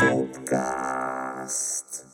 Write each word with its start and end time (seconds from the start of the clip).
Podcast. 0.00 2.09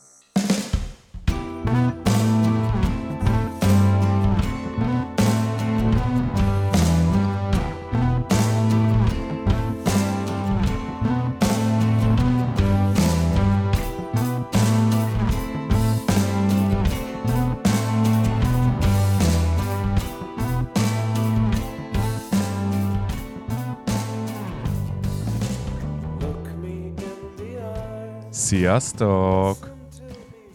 Sziasztok! 28.47 29.75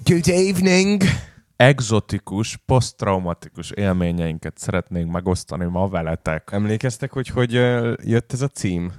Good 0.05 0.29
evening! 0.29 1.03
Exotikus, 1.57 2.57
posztraumatikus 2.67 3.71
élményeinket 3.71 4.59
szeretnénk 4.59 5.13
megosztani 5.13 5.65
ma 5.65 5.89
veletek. 5.89 6.49
Emlékeztek, 6.53 7.13
hogy 7.13 7.29
hogy 7.29 7.55
ö, 7.55 7.95
jött 8.05 8.33
ez 8.33 8.43
a 8.43 8.49
cím? 8.49 8.93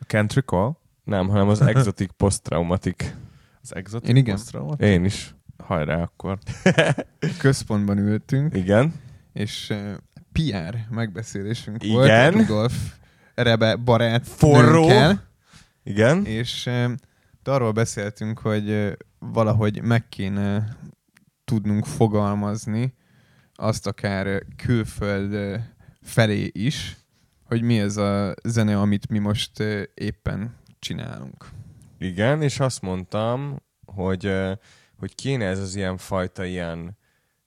A 0.00 0.04
Can't 0.04 0.30
recall? 0.34 0.72
Nem, 1.04 1.28
hanem 1.28 1.48
az 1.48 1.60
Exotic 1.60 2.10
Post-Traumatic. 2.16 3.14
Az 3.62 3.74
exotic 3.74 4.08
Én 4.08 4.16
igen. 4.16 4.38
Én 4.78 5.04
is. 5.04 5.34
Hajrá 5.64 6.02
akkor. 6.02 6.38
központban 7.38 7.98
ültünk, 7.98 8.54
Igen. 8.54 8.94
és 9.32 9.70
uh, 9.70 9.92
PR 10.32 10.76
megbeszélésünk 10.90 11.82
Igen. 11.82 11.94
volt 11.94 12.34
Rudolf 12.34 12.74
Rebe 13.34 13.76
barát 13.76 14.28
Forró. 14.28 14.86
nőnkkel, 14.86 15.22
Igen. 15.84 16.24
és 16.24 16.70
de 17.48 17.54
arról 17.54 17.72
beszéltünk, 17.72 18.38
hogy 18.38 18.96
valahogy 19.18 19.82
meg 19.82 20.08
kéne 20.08 20.76
tudnunk 21.44 21.86
fogalmazni 21.86 22.94
azt 23.54 23.86
akár 23.86 24.42
külföld 24.56 25.60
felé 26.02 26.50
is, 26.52 26.96
hogy 27.44 27.62
mi 27.62 27.78
ez 27.78 27.96
a 27.96 28.34
zene, 28.44 28.80
amit 28.80 29.08
mi 29.08 29.18
most 29.18 29.62
éppen 29.94 30.56
csinálunk. 30.78 31.48
Igen, 31.98 32.42
és 32.42 32.60
azt 32.60 32.82
mondtam, 32.82 33.62
hogy, 33.84 34.32
hogy 34.98 35.14
kéne 35.14 35.44
ez 35.44 35.58
az 35.58 35.74
ilyen 35.74 35.96
fajta 35.96 36.44
ilyen, 36.44 36.98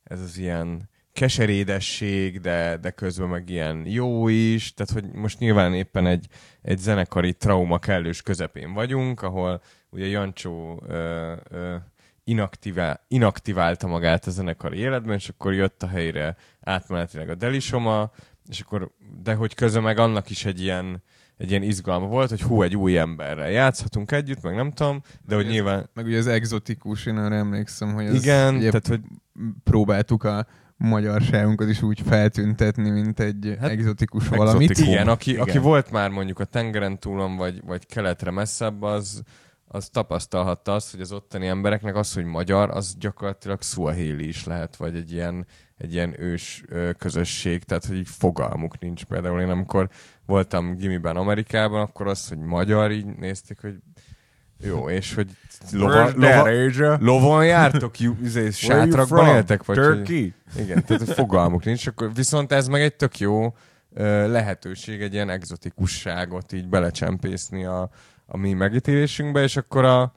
ez 0.04 0.22
az 0.22 0.38
ilyen 0.38 0.90
keserédesség, 1.14 2.40
de, 2.40 2.78
de 2.78 2.90
közben 2.90 3.28
meg 3.28 3.50
ilyen 3.50 3.86
jó 3.86 4.28
is, 4.28 4.74
tehát 4.74 4.92
hogy 4.92 5.20
most 5.20 5.40
nyilván 5.40 5.74
éppen 5.74 6.06
egy, 6.08 6.26
egy 6.62 6.78
zenekari 6.78 7.34
trauma 7.34 7.80
kellős 7.80 8.22
közepén 8.22 8.74
vagyunk, 8.74 9.22
ahol 9.22 9.62
ugye 9.90 10.06
Jancsó 10.06 10.84
ö, 10.88 11.34
ö, 11.50 11.76
inaktivál, 12.24 13.06
inaktiválta 13.08 13.88
magát 13.88 14.26
a 14.26 14.32
zenekari 14.32 14.78
életben, 14.78 15.16
és 15.16 15.30
akkor 15.30 15.54
jött 15.54 15.84
a 15.84 15.88
helyre 15.88 16.36
átmenetileg 16.62 17.30
a 17.30 17.36
Delisoma, 17.36 18.12
és 18.50 18.60
akkor, 18.60 18.92
de 19.24 19.34
hogy 19.34 19.56
közben 19.56 19.84
meg 19.84 19.98
annak 19.98 20.30
is 20.30 20.46
egy 20.46 20.62
ilyen, 20.62 21.04
egy 21.38 21.50
ilyen 21.50 21.64
izgalma 21.64 22.08
volt, 22.08 22.30
hogy 22.30 22.42
hú, 22.42 22.62
egy 22.62 22.76
új 22.76 22.98
emberrel 22.98 23.50
játszhatunk 23.52 24.12
együtt, 24.12 24.42
meg 24.42 24.56
nem 24.56 24.72
tudom, 24.72 25.02
de 25.28 25.36
hogy 25.36 25.46
Ez- 25.46 25.52
nyilván 25.52 25.90
Meg 25.94 26.06
ugye 26.06 26.18
az 26.18 26.28
exotikus, 26.28 27.06
én 27.06 27.18
arra 27.18 27.36
emlékszem, 27.36 27.94
hogy 27.94 28.06
ez 28.06 28.14
igen, 28.24 28.56
ugye 28.56 28.70
tehát 28.70 28.88
hogy 28.88 29.02
próbáltuk 29.64 30.24
a 30.24 30.48
magyarságunkat 30.82 31.70
is 31.70 31.82
úgy 31.82 32.02
feltüntetni, 32.02 32.90
mint 32.90 33.20
egy 33.20 33.58
Hát, 33.60 33.70
exotikus 33.70 34.28
valamit. 34.28 34.70
exotikum. 34.70 34.94
igen, 34.94 35.08
aki, 35.08 35.30
Igen. 35.32 35.42
aki 35.42 35.58
volt 35.58 35.92
már 35.92 36.10
mondjuk 36.10 36.40
a 36.40 36.46
tengeren 36.46 37.00
túlon, 37.00 37.36
vagy, 37.36 37.62
vagy 37.66 37.86
keletre 37.86 38.32
messzebb, 38.32 38.82
az, 38.82 39.22
az 39.68 39.90
tapasztalhatta 39.90 40.74
azt, 40.74 40.92
hogy 40.92 41.02
az 41.02 41.12
ottani 41.12 41.48
embereknek 41.48 41.96
az, 41.96 42.14
hogy 42.14 42.26
magyar, 42.26 42.70
az 42.70 42.96
gyakorlatilag 43.00 43.62
szuahéli 43.62 44.28
is 44.28 44.46
lehet, 44.46 44.76
vagy 44.76 44.96
egy 44.96 45.12
ilyen, 45.12 45.46
egy 45.78 45.94
ilyen 45.94 46.22
ős 46.22 46.64
közösség, 46.98 47.64
tehát 47.64 47.86
hogy 47.86 47.98
így 47.98 48.10
fogalmuk 48.10 48.80
nincs. 48.80 49.04
Például 49.04 49.42
én 49.42 49.50
amikor 49.50 49.90
voltam 50.26 50.76
gimiben 50.76 51.16
Amerikában, 51.16 51.82
akkor 51.82 52.08
az, 52.08 52.28
hogy 52.28 52.38
magyar, 52.38 52.92
így 52.92 53.06
nézték, 53.06 53.62
hogy 53.62 53.76
jó, 54.64 54.90
és 54.90 55.14
hogy 55.14 55.28
lova, 55.72 56.10
lova, 56.16 56.98
lovon 57.00 57.46
jártok, 57.46 57.96
izé, 58.22 58.50
sátrakban 58.50 59.28
éltek, 59.28 59.66
vagy 59.66 59.78
hogy- 59.78 59.86
Turkey? 59.86 60.34
igen, 60.58 60.84
tehát 60.86 61.06
hogy 61.06 61.16
fogalmuk 61.16 61.64
nincs, 61.64 61.88
akkor 61.88 62.14
viszont 62.14 62.52
ez 62.52 62.68
meg 62.68 62.82
egy 62.82 62.96
tök 62.96 63.20
jó 63.20 63.56
lehetőség 64.28 65.02
egy 65.02 65.14
ilyen 65.14 65.30
exotikusságot 65.30 66.52
így 66.54 66.68
belecsempészni 66.68 67.66
a, 67.66 67.90
a 68.26 68.38
mi 68.38 68.54
megítélésünkbe, 68.54 69.42
és 69.44 69.58
akkor 69.58 69.86
a 69.86 70.14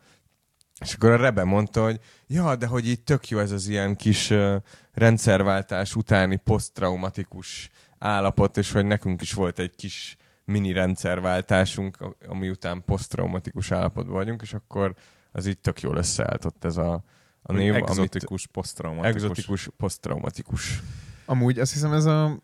és 0.80 0.94
akkor 0.94 1.10
a 1.10 1.16
Rebe 1.16 1.44
mondta, 1.44 1.82
hogy 1.82 2.00
ja, 2.26 2.56
de 2.56 2.66
hogy 2.66 2.88
így 2.88 3.00
tök 3.00 3.28
jó 3.28 3.38
ez 3.38 3.50
az 3.50 3.68
ilyen 3.68 3.96
kis 3.96 4.30
ö, 4.30 4.56
rendszerváltás 4.92 5.94
utáni 5.94 6.36
posztraumatikus 6.36 7.70
állapot, 7.98 8.56
és 8.56 8.72
hogy 8.72 8.84
nekünk 8.86 9.22
is 9.22 9.32
volt 9.32 9.58
egy 9.58 9.74
kis 9.76 10.16
mini 10.44 10.72
rendszerváltásunk, 10.72 11.96
ami 12.28 12.48
után 12.48 12.82
posztraumatikus 12.86 13.70
állapotban 13.70 14.14
vagyunk, 14.14 14.42
és 14.42 14.54
akkor 14.54 14.94
az 15.32 15.46
így 15.46 15.58
tök 15.58 15.80
jól 15.80 15.96
összeállt 15.96 16.44
ott 16.44 16.64
ez 16.64 16.76
a, 16.76 17.04
a 17.42 17.52
név, 17.52 17.74
Exotikus, 17.74 18.46
posztraumatikus. 18.46 19.22
Exotikus, 19.22 19.68
posztraumatikus. 19.76 20.82
Amúgy 21.26 21.58
azt 21.58 21.72
hiszem 21.72 21.92
ez 21.92 22.04
a 22.04 22.42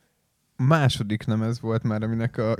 második 0.56 1.26
nem 1.26 1.42
ez 1.42 1.60
volt 1.60 1.82
már, 1.82 2.02
aminek 2.02 2.36
a 2.36 2.54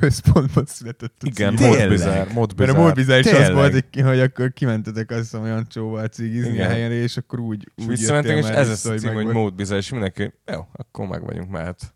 központban 0.00 0.64
született 0.66 1.22
a 1.22 1.26
Igen, 1.26 1.56
cím. 1.56 1.70
Tényleg? 1.70 1.80
mód 1.80 1.88
bizár, 1.88 2.32
mód 2.32 2.52
Mert 2.56 2.70
a 2.70 2.72
bizár. 2.72 2.76
múlt 2.82 2.94
bizár 2.94 3.18
is 3.18 3.32
az 3.32 3.50
volt, 3.50 3.84
hogy- 4.02 4.20
akkor 4.20 4.52
kimentetek 4.52 5.10
azt 5.10 5.20
hiszem 5.20 5.42
olyan 5.42 5.66
csóval 5.66 6.06
cigizni 6.08 6.60
a 6.60 6.66
helyre, 6.66 6.94
és 6.94 7.16
akkor 7.16 7.38
úgy, 7.40 7.70
És 7.74 7.82
úgy 7.84 7.88
visszamentünk, 7.88 8.38
és 8.38 8.44
már 8.44 8.54
ez 8.54 8.68
az 8.68 8.86
a 8.86 8.94
cím, 8.94 9.14
hogy 9.14 9.24
meg 9.24 9.34
mód 9.34 9.54
bizarr, 9.54 9.78
és 9.78 9.90
mindenki, 9.90 10.32
jó, 10.46 10.66
akkor 10.72 11.06
meg 11.06 11.24
vagyunk, 11.24 11.50
mehet. 11.50 11.94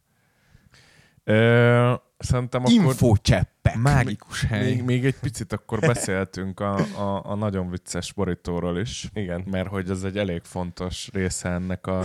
Ö, 1.24 1.92
szerintem 2.20 2.60
akkor 2.60 2.74
Infócseppek. 2.74 3.76
Mágikus 3.76 4.44
hely. 4.44 4.64
még, 4.64 4.82
még 4.82 5.04
egy 5.04 5.18
picit 5.20 5.52
akkor 5.52 5.78
beszéltünk 5.78 6.60
a, 6.60 6.74
a, 6.76 7.30
a 7.30 7.34
nagyon 7.34 7.70
vicces 7.70 8.12
borítóról 8.12 8.78
is. 8.78 9.08
Igen. 9.14 9.44
mert 9.50 9.68
hogy 9.68 9.90
ez 9.90 10.02
egy 10.02 10.18
elég 10.18 10.40
fontos 10.44 11.08
része 11.12 11.48
ennek 11.48 11.86
a 11.86 12.04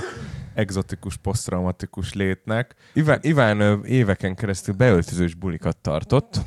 exotikus, 0.53 1.17
posztraumatikus 1.17 2.13
létnek. 2.13 2.75
Iván, 2.93 3.19
Iván 3.21 3.83
éveken 3.85 4.35
keresztül 4.35 4.73
beöltözős 4.73 5.33
bulikat 5.33 5.77
tartott. 5.77 6.39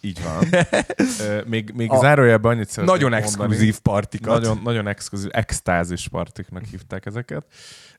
Így 0.00 0.20
van. 0.22 0.44
Még 1.52 1.72
még 1.74 1.90
A- 1.90 1.98
zárójelben 1.98 2.52
annyit 2.52 2.68
szeretnék 2.68 2.94
Nagyon 2.98 3.10
mondani. 3.10 3.32
exkluzív 3.32 3.78
partikat. 3.78 4.40
Nagyon, 4.40 4.60
nagyon 4.64 4.86
exkluzív, 4.86 5.30
extázis 5.32 6.08
partiknak 6.08 6.64
hívták 6.64 7.06
ezeket. 7.06 7.46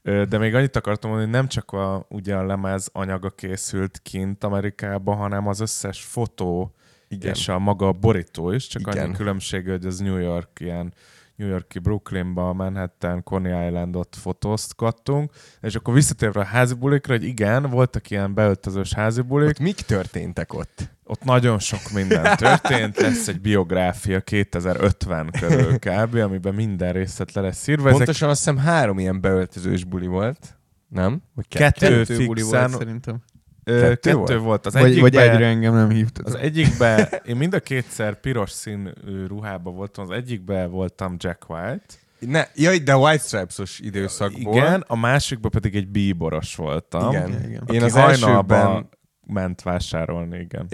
De 0.02 0.38
még 0.38 0.56
annyit 0.56 0.76
akartam 0.76 1.10
mondani, 1.10 1.32
hogy 1.32 1.40
nem 1.40 1.50
csak 1.50 1.72
a, 1.72 2.06
ugye 2.10 2.36
a 2.36 2.46
lemez 2.46 2.90
anyaga 2.92 3.30
készült 3.30 4.00
kint 4.04 4.44
Amerikában, 4.44 5.18
hanem 5.18 5.48
az 5.48 5.60
összes 5.60 6.02
fotó 6.04 6.76
Igen. 7.08 7.34
és 7.34 7.48
a 7.48 7.60
maga 7.60 7.92
borító 7.92 8.52
is, 8.52 8.68
csak 8.68 8.82
Igen. 8.82 9.04
annyi 9.06 9.14
különbség, 9.16 9.70
hogy 9.70 9.86
az 9.86 10.00
New 10.00 10.18
York 10.18 10.50
ilyen 10.60 10.94
New 11.42 11.50
Yorki 11.50 11.80
Brooklynba, 11.80 12.54
Manhattan, 12.54 13.24
Coney 13.24 13.68
Islandot 13.68 14.16
fotózgattunk, 14.16 15.32
és 15.62 15.76
akkor 15.76 15.94
visszatérve 15.94 16.40
a 16.40 16.44
házi 16.44 16.74
bulikra, 16.74 17.14
hogy 17.14 17.24
igen, 17.24 17.70
voltak 17.70 18.10
ilyen 18.10 18.34
beöltözős 18.34 18.94
házi 18.94 19.22
bulik, 19.22 19.50
Ott 19.50 19.60
mik 19.60 19.76
történtek 19.76 20.54
ott? 20.54 20.90
ott 21.04 21.24
nagyon 21.24 21.60
sok 21.60 21.80
minden 21.94 22.38
történt, 22.38 22.98
lesz 22.98 23.28
egy 23.28 23.42
biográfia 23.42 24.22
2050 24.22 25.30
körül 25.40 25.80
kb., 25.88 26.16
amiben 26.16 26.54
minden 26.54 26.94
részlet 26.94 27.34
le 27.34 27.42
lesz 27.42 27.68
írva. 27.68 27.84
Ezek 27.88 27.98
Pontosan 27.98 28.30
azt 28.30 28.38
hiszem 28.40 28.58
három 28.58 29.00
ilyen 29.00 29.22
beöltözős 29.22 29.84
buli 29.84 30.08
volt. 30.08 30.58
Nem? 30.88 31.22
Vagy 31.36 31.48
Kettő. 31.48 31.88
Kettő 31.88 32.26
buli 32.26 32.42
fixen- 32.42 32.70
volt 32.70 32.82
szerintem. 32.82 33.22
Ö, 33.72 33.80
kettő 33.82 33.96
kettő, 33.96 34.18
volt? 34.18 34.40
volt. 34.42 34.66
Az 34.66 34.74
Vagy, 34.74 35.00
vagy 35.00 35.16
egyre 35.16 35.46
engem 35.46 35.74
nem 35.74 35.90
hívtatok. 35.90 36.34
az 36.34 36.40
egyikben, 36.42 37.08
én 37.26 37.36
mind 37.36 37.54
a 37.54 37.60
kétszer 37.60 38.20
piros 38.20 38.52
színű 38.52 38.90
ruhában 39.28 39.76
voltam, 39.76 40.04
az 40.04 40.12
egyikben 40.12 40.72
voltam 40.72 41.16
Jack 41.18 41.50
White, 41.50 41.84
Ne, 42.20 42.44
jaj, 42.56 42.78
de 42.78 42.96
White 42.96 43.24
Stripes-os 43.24 43.80
időszakból. 43.80 44.56
igen, 44.56 44.84
a 44.88 44.96
másikban 44.96 45.52
pedig 45.52 45.76
egy 45.76 45.88
bíboros 45.88 46.56
voltam. 46.56 47.10
Igen. 47.12 47.30
Igen, 47.48 47.64
Én 47.72 47.84
az 47.84 47.94
hajnalban 47.94 48.60
elsőben... 48.60 48.90
ment 49.28 49.62
vásárolni, 49.62 50.40
igen. 50.40 50.68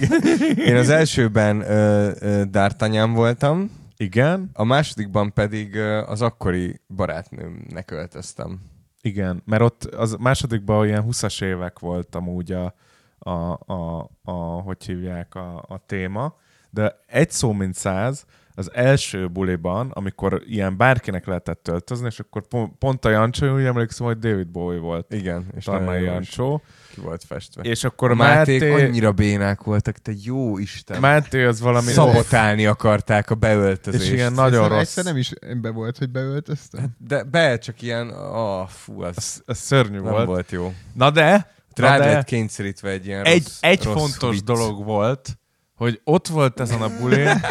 Én 0.70 0.76
az 0.76 0.88
elsőben 0.90 1.60
ö, 1.60 2.10
ö, 2.20 2.42
D'Artagnan 2.52 3.10
voltam, 3.14 3.70
Igen, 3.96 4.50
a 4.52 4.64
másodikban 4.64 5.32
pedig 5.32 5.74
ö, 5.74 5.98
az 6.06 6.22
akkori 6.22 6.80
barátnőmnek 6.96 7.90
öltöztem. 7.90 8.58
Igen, 9.06 9.42
mert 9.44 9.62
ott 9.62 9.84
az 9.84 10.16
másodikban 10.18 10.86
ilyen 10.86 11.04
20-as 11.08 11.42
évek 11.42 11.78
voltam 11.78 12.28
úgy 12.28 12.52
a, 12.52 12.74
a, 13.18 13.30
a, 13.72 14.10
a 14.22 14.32
hogy 14.32 14.84
hívják 14.84 15.34
a, 15.34 15.64
a 15.68 15.82
téma, 15.86 16.36
de 16.70 17.00
egy 17.06 17.30
szó 17.30 17.52
mint 17.52 17.74
száz, 17.74 18.24
az 18.58 18.70
első 18.74 19.28
buliban, 19.28 19.90
amikor 19.94 20.42
ilyen 20.46 20.76
bárkinek 20.76 21.26
lehetett 21.26 21.62
töltözni, 21.62 22.06
és 22.06 22.18
akkor 22.18 22.42
pont, 22.78 23.04
a 23.04 23.10
Jancsó, 23.10 23.54
úgy 23.54 23.64
emlékszem, 23.64 24.06
hogy 24.06 24.18
David 24.18 24.48
Bowie 24.48 24.78
volt. 24.78 25.12
Igen, 25.12 25.46
és 25.56 25.64
Tarnai 25.64 26.02
Jancsó. 26.02 26.62
ki 26.94 27.00
volt 27.00 27.24
festve. 27.24 27.62
És 27.62 27.84
akkor 27.84 28.10
a 28.10 28.14
Máték 28.14 28.60
Máté, 28.60 28.84
annyira 28.84 29.12
bénák 29.12 29.62
voltak, 29.62 29.96
te 29.98 30.12
jó 30.22 30.58
Isten. 30.58 31.00
Máté 31.00 31.44
az 31.44 31.60
valami... 31.60 31.90
Szabotálni 31.90 32.66
akarták 32.66 33.30
a 33.30 33.34
beöltözést. 33.34 34.04
És 34.04 34.10
ilyen 34.10 34.32
nagyon 34.32 34.60
nem- 34.60 34.68
rossz. 34.70 34.80
Egyszer 34.80 35.04
nem 35.04 35.16
is 35.16 35.32
be 35.60 35.70
volt, 35.70 35.98
hogy 35.98 36.10
beöltöztem. 36.10 36.96
De 36.98 37.22
be 37.22 37.58
csak 37.58 37.82
ilyen, 37.82 38.08
ah, 38.10 38.68
fú, 38.68 39.02
az, 39.02 39.16
Az, 39.16 39.42
az 39.46 39.58
szörnyű 39.58 40.00
nem 40.00 40.12
volt. 40.12 40.26
volt 40.26 40.50
jó. 40.50 40.72
Na 40.92 41.10
de, 41.10 41.52
de 41.74 41.96
lett 41.98 42.24
kényszerítve 42.24 42.90
egy 42.90 43.06
ilyen 43.06 43.24
egy, 43.24 43.42
rossz, 43.42 43.58
egy 43.60 43.84
rossz 43.84 43.94
fontos 43.94 44.34
vicc. 44.34 44.44
dolog 44.44 44.84
volt, 44.84 45.38
hogy 45.74 46.00
ott 46.04 46.26
volt 46.26 46.60
ezen 46.60 46.82
a 46.82 46.88
bulén, 47.00 47.40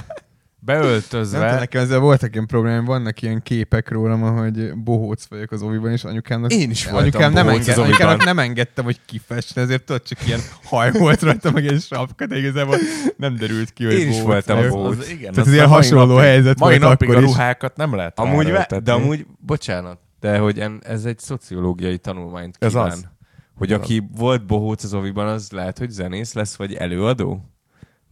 beöltözve, 0.65 1.37
Nem 1.37 1.47
tudom, 1.47 1.59
nekem 1.61 1.81
ezzel 1.81 1.99
voltak 1.99 2.33
ilyen 2.33 2.45
problémám, 2.45 2.85
vannak 2.85 3.21
ilyen 3.21 3.41
képek 3.43 3.89
rólam, 3.89 4.21
hogy 4.21 4.73
bohóc 4.75 5.25
vagyok 5.25 5.51
az 5.51 5.61
oviban, 5.61 5.91
és 5.91 6.03
anyukámnak, 6.03 6.51
Én 6.53 6.69
is 6.69 6.83
voltam 6.83 7.01
anyukám 7.01 7.31
nem, 7.33 7.47
enged, 7.47 7.77
anyukámnak 7.77 8.23
nem 8.23 8.39
engedtem, 8.39 8.83
hogy 8.85 8.99
kifessen, 9.05 9.63
ezért 9.63 9.83
tudod, 9.83 10.01
csak 10.03 10.27
ilyen 10.27 10.39
haj 10.63 10.91
volt 10.91 11.21
rajta, 11.21 11.51
meg 11.51 11.65
egy 11.67 11.81
sapka, 11.81 12.25
de 12.25 12.37
igazából 12.37 12.77
nem 13.17 13.35
derült 13.35 13.71
ki, 13.73 13.85
hogy 13.85 13.93
Én 13.93 14.09
is 14.09 14.21
voltam 14.21 14.57
vagyok. 14.57 14.71
bohóc. 14.71 14.97
Az, 14.97 15.09
igen, 15.09 15.31
Tehát 15.33 15.47
ez 15.47 15.53
ilyen 15.53 15.67
hasonló 15.67 16.05
napig- 16.05 16.23
helyzet 16.23 16.59
Mai 16.59 16.69
volt 16.79 16.89
napig 16.89 17.09
a 17.09 17.11
akkor 17.11 17.23
is. 17.23 17.29
ruhákat 17.29 17.75
nem 17.77 17.95
lehet 17.95 18.19
Amúgy, 18.19 18.51
ve, 18.51 18.67
de 18.83 18.91
amúgy, 18.91 19.25
bocsánat, 19.39 19.99
de 20.19 20.37
hogy 20.37 20.59
en, 20.59 20.81
ez 20.85 21.05
egy 21.05 21.19
szociológiai 21.19 21.97
tanulmányt 21.97 22.55
Ez 22.59 22.69
kíván. 22.71 22.87
az. 22.91 23.07
Hogy 23.57 23.73
aki 23.73 24.03
volt 24.15 24.45
bohóc 24.45 24.83
az 24.83 24.93
oviban, 24.93 25.27
az 25.27 25.51
lehet, 25.51 25.77
hogy 25.77 25.89
zenész 25.89 26.33
lesz, 26.33 26.55
vagy 26.55 26.73
előadó? 26.73 27.49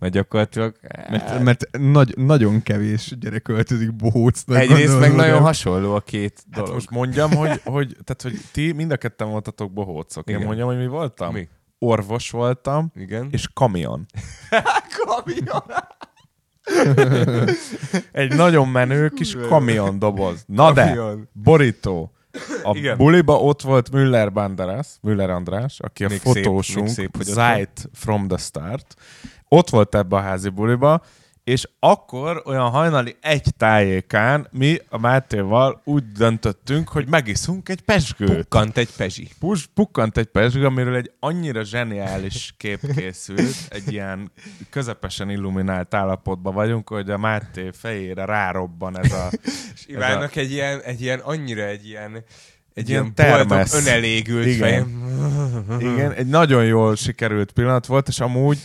Mert 0.04 0.16
gyakorlatilag... 0.16 0.76
Mert, 1.10 1.44
mert 1.44 1.78
nagy, 1.78 2.18
nagyon 2.18 2.62
kevés 2.62 3.14
gyerek 3.20 3.48
öltözik 3.48 3.96
bohócnak. 3.96 4.58
Egyrészt 4.58 5.00
meg 5.00 5.16
nagyon 5.16 5.40
hasonló 5.42 5.96
a 5.96 6.00
két 6.00 6.44
Hát 6.52 6.60
dolog. 6.60 6.74
most 6.74 6.90
mondjam, 6.90 7.32
hogy, 7.32 7.62
hogy, 7.64 7.98
tehát, 8.04 8.22
hogy 8.22 8.42
ti 8.52 8.72
mind 8.72 8.92
a 8.92 8.98
ketten 8.98 9.30
voltatok 9.30 9.72
bohócok. 9.72 10.30
Én 10.30 10.36
Igen. 10.36 10.48
mondjam, 10.48 10.68
hogy 10.68 10.78
mi 10.78 10.88
voltam? 10.88 11.34
Mi? 11.34 11.48
Orvos 11.80 12.30
voltam, 12.30 12.92
Igen. 12.96 13.28
és 13.32 13.48
kamion. 13.54 14.06
kamion. 15.06 15.64
Egy 18.12 18.36
nagyon 18.36 18.68
menő 18.68 19.10
kis 19.10 19.36
kamion 19.48 20.00
doboz. 20.00 20.44
Na 20.48 20.74
de, 20.74 20.98
borító. 21.32 22.12
A 22.64 22.76
Igen. 22.76 22.98
buliba 22.98 23.40
ott 23.40 23.62
volt 23.62 23.92
Müller 23.92 24.32
Banderas, 24.32 24.88
Müller 25.02 25.30
András, 25.30 25.80
aki 25.80 26.04
a 26.06 26.08
Még 26.08 26.20
szép, 26.20 26.44
fotósunk, 26.44 26.86
még 26.86 26.94
szép, 26.94 27.18
hogy 27.18 27.26
Zeit 27.26 27.90
from 27.94 28.28
the 28.28 28.38
start. 28.38 28.96
Ott 29.48 29.70
volt 29.70 29.96
ebbe 29.96 30.16
a 30.16 30.20
házi 30.20 30.50
buliba, 30.50 31.02
és 31.44 31.68
akkor 31.80 32.42
olyan 32.46 32.70
hajnali 32.70 33.16
egy 33.22 33.48
tájékán 33.58 34.48
mi 34.52 34.78
a 34.90 34.98
Mátéval 34.98 35.82
úgy 35.84 36.12
döntöttünk, 36.12 36.90
hogy 36.90 37.08
megiszunk 37.08 37.70
egy 37.70 37.82
pesgőt. 37.82 38.36
Pukkant 38.36 38.78
egy 38.78 38.90
pezsi. 38.98 39.30
Pus, 39.40 39.68
pukkant 39.74 40.18
egy 40.18 40.26
pesgő, 40.26 40.66
amiről 40.66 40.96
egy 40.96 41.12
annyira 41.20 41.64
zseniális 41.64 42.54
kép 42.58 42.80
készült, 42.96 43.56
egy 43.70 43.92
ilyen 43.92 44.32
közepesen 44.70 45.30
illuminált 45.30 45.94
állapotban 45.94 46.54
vagyunk, 46.54 46.90
hogy 46.90 47.10
a 47.10 47.18
Máté 47.18 47.70
fejére 47.74 48.26
rárobban 48.26 48.98
ez 48.98 49.12
a... 49.12 49.30
És 49.76 49.86
Ivánnak 49.86 50.36
egy 50.36 50.52
ilyen, 50.52 50.82
egy 50.82 51.02
ilyen, 51.02 51.20
annyira 51.20 51.64
egy 51.64 51.88
ilyen, 51.88 52.24
egy 52.74 52.90
ilyen, 52.90 53.14
ilyen 53.16 53.46
boldog, 53.46 53.68
önelégült 53.74 54.46
Igen. 54.46 54.60
fejem. 54.60 55.02
Igen, 55.80 56.12
egy 56.12 56.28
nagyon 56.28 56.66
jól 56.66 56.96
sikerült 56.96 57.52
pillanat 57.52 57.86
volt, 57.86 58.08
és 58.08 58.20
amúgy 58.20 58.60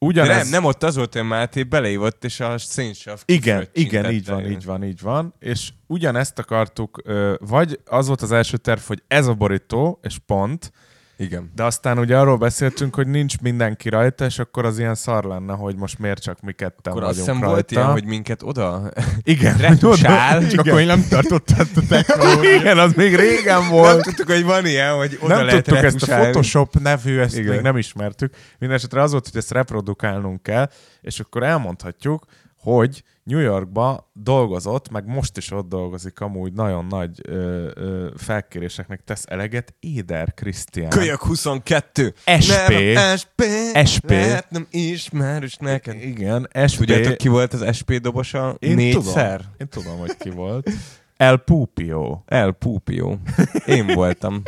ugyanez... 0.00 0.36
nem, 0.36 0.48
nem 0.48 0.64
ott 0.64 0.82
az 0.82 0.96
volt, 0.96 1.12
hogy 1.12 1.22
Máté 1.22 1.62
beleívott, 1.62 2.24
és 2.24 2.40
a 2.40 2.58
szénsav 2.58 3.22
Igen, 3.24 3.68
igen, 3.72 4.10
így 4.10 4.26
van, 4.26 4.46
így 4.46 4.64
van, 4.64 4.84
így 4.84 5.00
van. 5.00 5.34
És 5.38 5.72
ugyanezt 5.86 6.38
akartuk, 6.38 7.02
vagy 7.38 7.80
az 7.84 8.06
volt 8.06 8.22
az 8.22 8.32
első 8.32 8.56
terv, 8.56 8.80
hogy 8.80 9.02
ez 9.06 9.26
a 9.26 9.34
borító, 9.34 9.98
és 10.02 10.18
pont, 10.26 10.72
Igen. 11.20 11.50
de 11.54 11.64
aztán 11.64 11.98
ugye 11.98 12.18
arról 12.18 12.36
beszéltünk, 12.36 12.94
hogy 12.94 13.06
nincs 13.06 13.40
mindenki 13.40 13.88
rajta, 13.88 14.24
és 14.24 14.38
akkor 14.38 14.64
az 14.64 14.78
ilyen 14.78 14.94
szar 14.94 15.24
lenne, 15.24 15.52
hogy 15.52 15.76
most 15.76 15.98
miért 15.98 16.22
csak 16.22 16.40
mi 16.40 16.52
ketten 16.52 16.92
Akkor 16.92 17.02
vagyunk 17.02 17.08
azt 17.10 17.18
hiszem 17.18 17.34
rajta. 17.34 17.50
volt 17.52 17.70
ilyen, 17.70 17.86
hogy 17.90 18.04
minket 18.04 18.42
oda 18.42 18.90
Igen, 19.22 19.56
retusál. 19.68 20.46
Csak 20.50 20.66
akkor 20.66 20.80
én 20.80 20.86
nem 20.86 21.04
tartottátok 21.08 21.84
Igen, 22.60 22.78
az 22.78 22.92
még 22.92 23.14
régen 23.16 23.60
Nem 23.60 23.68
volt. 23.70 24.02
tudtuk, 24.02 24.30
hogy 24.30 24.44
van 24.44 24.66
ilyen, 24.66 24.94
hogy 24.94 25.18
oda 25.22 25.34
nem 25.34 25.44
lehet 25.44 25.64
tudtuk 25.64 25.84
ezt 25.84 25.84
a 25.84 25.90
retusálni. 25.90 26.24
Photoshop 26.24 26.78
nevű, 26.78 27.18
ezt 27.18 27.36
Igen. 27.38 27.52
még 27.52 27.60
nem 27.60 27.76
ismertük. 27.76 28.34
Mindenesetre 28.58 29.02
az 29.02 29.10
volt, 29.10 29.28
hogy 29.28 29.36
ezt 29.36 29.50
reprodukálnunk 29.50 30.42
kell, 30.42 30.70
és 31.00 31.20
akkor 31.20 31.42
elmondhatjuk, 31.42 32.24
hogy 32.56 33.02
New 33.30 33.38
Yorkba 33.38 34.10
dolgozott, 34.12 34.90
meg 34.90 35.06
most 35.06 35.36
is 35.36 35.50
ott 35.50 35.68
dolgozik 35.68 36.20
amúgy 36.20 36.52
nagyon 36.52 36.84
nagy 36.84 37.20
ö, 37.28 37.70
ö, 37.74 38.08
felkéréseknek 38.16 39.04
tesz 39.04 39.24
eleget 39.28 39.74
Éder 39.80 40.34
Krisztián. 40.34 40.90
Kölyök 40.90 41.22
22. 41.22 42.14
SP. 42.46 42.68
Nem, 42.94 43.16
SP. 43.20 43.42
SP. 43.92 44.10
Lehet 44.10 44.50
nem 44.50 44.66
ismerős 44.70 45.56
neked. 45.56 46.02
Igen, 46.02 46.48
SP. 46.70 46.76
Tudjátok, 46.78 47.16
ki 47.16 47.28
volt 47.28 47.52
az 47.52 47.76
SP 47.78 47.90
dobosa 48.00 48.56
Én 48.58 48.74
négyszer? 48.74 49.36
Tudom. 49.40 49.54
Én 49.58 49.68
tudom, 49.68 49.98
hogy 49.98 50.16
ki 50.16 50.30
volt. 50.30 50.70
El 51.16 51.36
Pupio. 51.36 52.22
El 52.26 52.52
Púpió. 52.52 53.18
Én 53.66 53.86
voltam. 53.86 54.42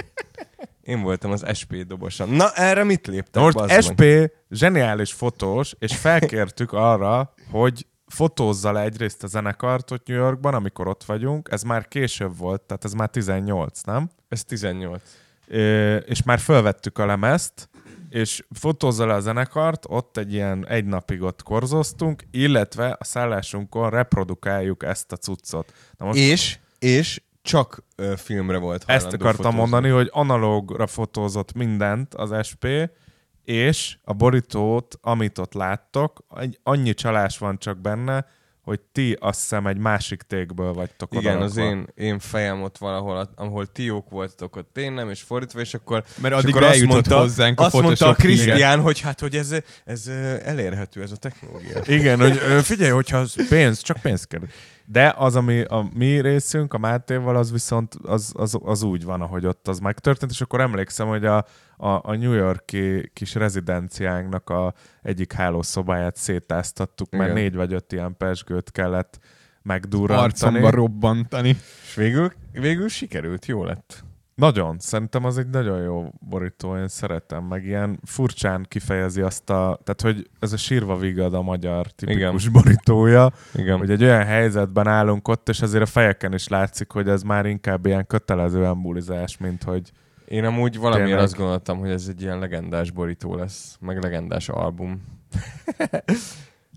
Én 0.83 1.03
voltam 1.03 1.31
az 1.31 1.45
SP 1.59 1.73
dobosa. 1.87 2.25
Na, 2.25 2.51
erre 2.55 2.85
mit 2.85 3.01
De 3.03 3.11
léptek? 3.11 3.43
most 3.43 3.83
SP 3.87 3.99
meg? 4.01 4.33
zseniális 4.51 5.13
fotós, 5.13 5.75
és 5.79 5.97
felkértük 5.97 6.73
arra, 6.73 7.35
hogy 7.51 7.87
fotózza 8.13 8.73
le 8.73 8.81
egyrészt 8.81 9.23
a 9.23 9.27
zenekart 9.27 9.91
ott 9.91 10.07
New 10.07 10.17
Yorkban, 10.17 10.55
amikor 10.55 10.89
ott 10.89 11.05
vagyunk. 11.05 11.49
Ez 11.53 11.63
már 11.63 11.89
később 11.89 12.37
volt, 12.37 12.61
tehát 12.63 12.85
ez 12.85 12.93
már 12.93 13.09
18, 13.09 13.81
nem? 13.81 14.11
Ez 14.29 14.45
18. 14.45 15.03
Ö, 15.47 15.97
és 15.97 16.23
már 16.23 16.39
felvettük 16.39 16.99
a 16.99 17.07
lemezt, 17.07 17.69
és 18.11 18.45
fotózza 18.51 19.07
le 19.07 19.15
a 19.15 19.21
zenekart, 19.21 19.85
ott 19.89 20.17
egy 20.17 20.33
ilyen 20.33 20.67
egy 20.67 20.85
napig 20.85 21.23
ott 21.23 21.43
korzoztunk, 21.43 22.23
illetve 22.31 22.97
a 22.99 23.05
szállásunkon 23.05 23.91
reprodukáljuk 23.91 24.85
ezt 24.85 25.13
a 25.13 25.17
cuccot. 25.17 25.73
Na 25.99 26.07
most 26.07 26.19
És, 26.19 26.59
és 26.79 27.23
csak 27.43 27.85
ö, 27.97 28.13
filmre 28.17 28.59
volt 28.59 28.85
ezt 28.87 29.07
akartam 29.07 29.35
fotózni. 29.35 29.59
mondani, 29.59 29.89
hogy 29.89 30.09
analógra 30.13 30.87
fotózott 30.87 31.53
mindent 31.53 32.15
az 32.15 32.47
SP, 32.49 32.67
és 33.45 33.97
a 34.05 34.13
borítót, 34.13 34.99
amit 35.01 35.39
ott 35.39 35.53
láttok, 35.55 36.25
egy, 36.37 36.59
annyi 36.63 36.95
csalás 36.95 37.39
van 37.39 37.59
csak 37.59 37.79
benne, 37.79 38.27
hogy 38.63 38.81
ti 38.93 39.17
azt 39.21 39.41
hiszem 39.41 39.67
egy 39.67 39.79
másik 39.79 40.23
tékből 40.23 40.73
vagytok 40.73 41.15
Igen, 41.15 41.37
odarakva. 41.37 41.45
az 41.45 41.57
én, 41.57 41.87
én 41.95 42.19
fejem 42.19 42.63
ott 42.63 42.79
valahol, 42.79 43.31
ahol 43.37 43.67
ti 43.67 43.83
jók 43.83 44.11
voltatok, 44.11 44.57
ott 44.57 44.79
én 44.79 44.93
nem, 44.93 45.11
és 45.11 45.21
fordítva, 45.23 45.61
és 45.61 45.75
akkor, 45.75 46.05
Mert 46.17 46.35
és 46.35 46.41
addig 46.41 46.57
akkor 46.57 46.69
azt 46.69 46.85
mondta, 46.85 47.19
hozzánk 47.19 47.61
a 47.61 47.65
azt 47.65 47.81
mondta 47.81 48.09
a 48.09 48.15
Krisztián, 48.15 48.81
hogy 48.81 49.01
hát, 49.01 49.21
hogy 49.21 49.37
ez, 49.37 49.55
ez 49.85 50.07
elérhető, 50.45 51.03
ez 51.03 51.13
a 51.13 51.17
technológia. 51.17 51.81
Igen, 51.87 52.21
hogy 52.21 52.65
figyelj, 52.65 52.91
hogyha 52.91 53.19
az 53.19 53.49
pénz, 53.49 53.81
csak 53.81 53.97
pénz 54.01 54.25
kell. 54.25 54.41
De 54.87 55.15
az, 55.17 55.37
ami 55.37 55.61
a 55.61 55.89
mi 55.95 56.21
részünk, 56.21 56.75
a 56.75 56.79
Mátéval, 56.79 57.37
az 57.37 57.53
viszont 57.53 57.95
az, 58.03 58.33
az, 58.37 58.59
az 58.63 58.83
úgy 58.83 59.05
van, 59.05 59.21
ahogy 59.21 59.47
ott 59.47 59.69
az 59.69 59.79
megtörtént, 59.79 60.31
és 60.31 60.41
akkor 60.41 60.61
emlékszem, 60.61 61.09
hogy 61.09 61.25
a, 61.25 61.37
a, 61.77 61.89
a 62.03 62.17
New 62.17 62.33
Yorki 62.33 63.11
kis 63.13 63.35
rezidenciánknak 63.35 64.51
a 64.51 64.75
egyik 65.03 65.33
hálószobáját 65.33 66.17
szétáztattuk, 66.17 67.11
mert 67.11 67.31
Igen. 67.31 67.43
négy 67.43 67.55
vagy 67.55 67.73
öt 67.73 67.93
ilyen 67.93 68.17
pesgőt 68.17 68.71
kellett 68.71 69.19
megdurrantani. 69.63 70.57
Arcomba 70.57 70.71
robbantani. 70.71 71.57
És 71.83 71.95
végül, 71.95 72.33
végül 72.53 72.89
sikerült, 72.89 73.47
jó 73.47 73.65
lett. 73.65 74.05
Nagyon, 74.35 74.77
szerintem 74.79 75.25
az 75.25 75.39
egy 75.39 75.49
nagyon 75.49 75.83
jó 75.83 76.09
borító, 76.29 76.77
én 76.77 76.89
szeretem, 76.89 77.45
meg 77.45 77.65
ilyen 77.65 77.99
furcsán 78.05 78.67
kifejezi 78.69 79.21
azt 79.21 79.51
a, 79.51 79.81
tehát 79.85 80.01
hogy 80.17 80.29
ez 80.41 80.53
a 80.53 80.57
sírva 80.57 80.97
vigad 80.97 81.35
a 81.35 81.43
magyar 81.43 81.87
tipikus 81.87 82.43
Igen. 82.47 82.53
borítója, 82.53 83.33
Igen. 83.55 83.79
hogy 83.79 83.91
egy 83.91 84.03
olyan 84.03 84.25
helyzetben 84.25 84.87
állunk 84.87 85.29
ott, 85.29 85.49
és 85.49 85.61
azért 85.63 85.83
a 85.83 85.87
fejeken 85.87 86.35
is 86.35 86.49
látszik, 86.49 86.91
hogy 86.93 87.09
ez 87.09 87.23
már 87.23 87.47
inkább 87.47 87.87
ilyen 87.87 88.07
kötelező 88.07 88.65
embulizás, 88.65 89.37
mint 89.39 89.63
hogy 89.63 89.91
Én 90.25 90.45
amúgy 90.45 90.77
valamiért 90.79 91.07
Tényleg. 91.09 91.25
azt 91.25 91.37
gondoltam, 91.37 91.79
hogy 91.79 91.91
ez 91.91 92.07
egy 92.09 92.23
ilyen 92.23 92.39
legendás 92.39 92.91
borító 92.91 93.35
lesz, 93.37 93.77
meg 93.81 94.03
legendás 94.03 94.49
album. 94.49 95.03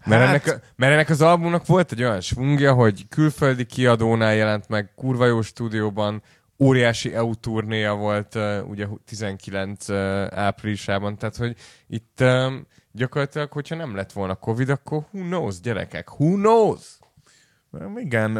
Mert, 0.05 0.21
Hát- 0.21 0.29
ennek, 0.29 0.61
mert 0.75 0.93
ennek 0.93 1.09
az 1.09 1.21
albumnak 1.21 1.65
volt 1.65 1.91
egy 1.91 2.03
olyan 2.03 2.21
svungja, 2.21 2.73
hogy 2.73 3.07
külföldi 3.07 3.65
kiadónál 3.65 4.35
jelent 4.35 4.67
meg, 4.69 4.91
kurva 4.95 5.25
jó 5.25 5.41
stúdióban, 5.41 6.21
óriási 6.59 7.13
EU 7.13 7.35
turnéja 7.35 7.95
volt 7.95 8.35
uh, 8.35 8.69
ugye 8.69 8.87
19 9.05 9.89
uh, 9.89 9.95
áprilisában, 10.29 11.17
tehát 11.17 11.35
hogy 11.35 11.55
itt 11.87 12.21
um, 12.21 12.67
gyakorlatilag, 12.91 13.51
hogyha 13.51 13.75
nem 13.75 13.95
lett 13.95 14.11
volna 14.11 14.35
Covid, 14.35 14.69
akkor 14.69 15.05
who 15.11 15.23
knows, 15.23 15.59
gyerekek, 15.59 16.19
who 16.19 16.35
knows? 16.35 16.99
igen, 17.95 18.39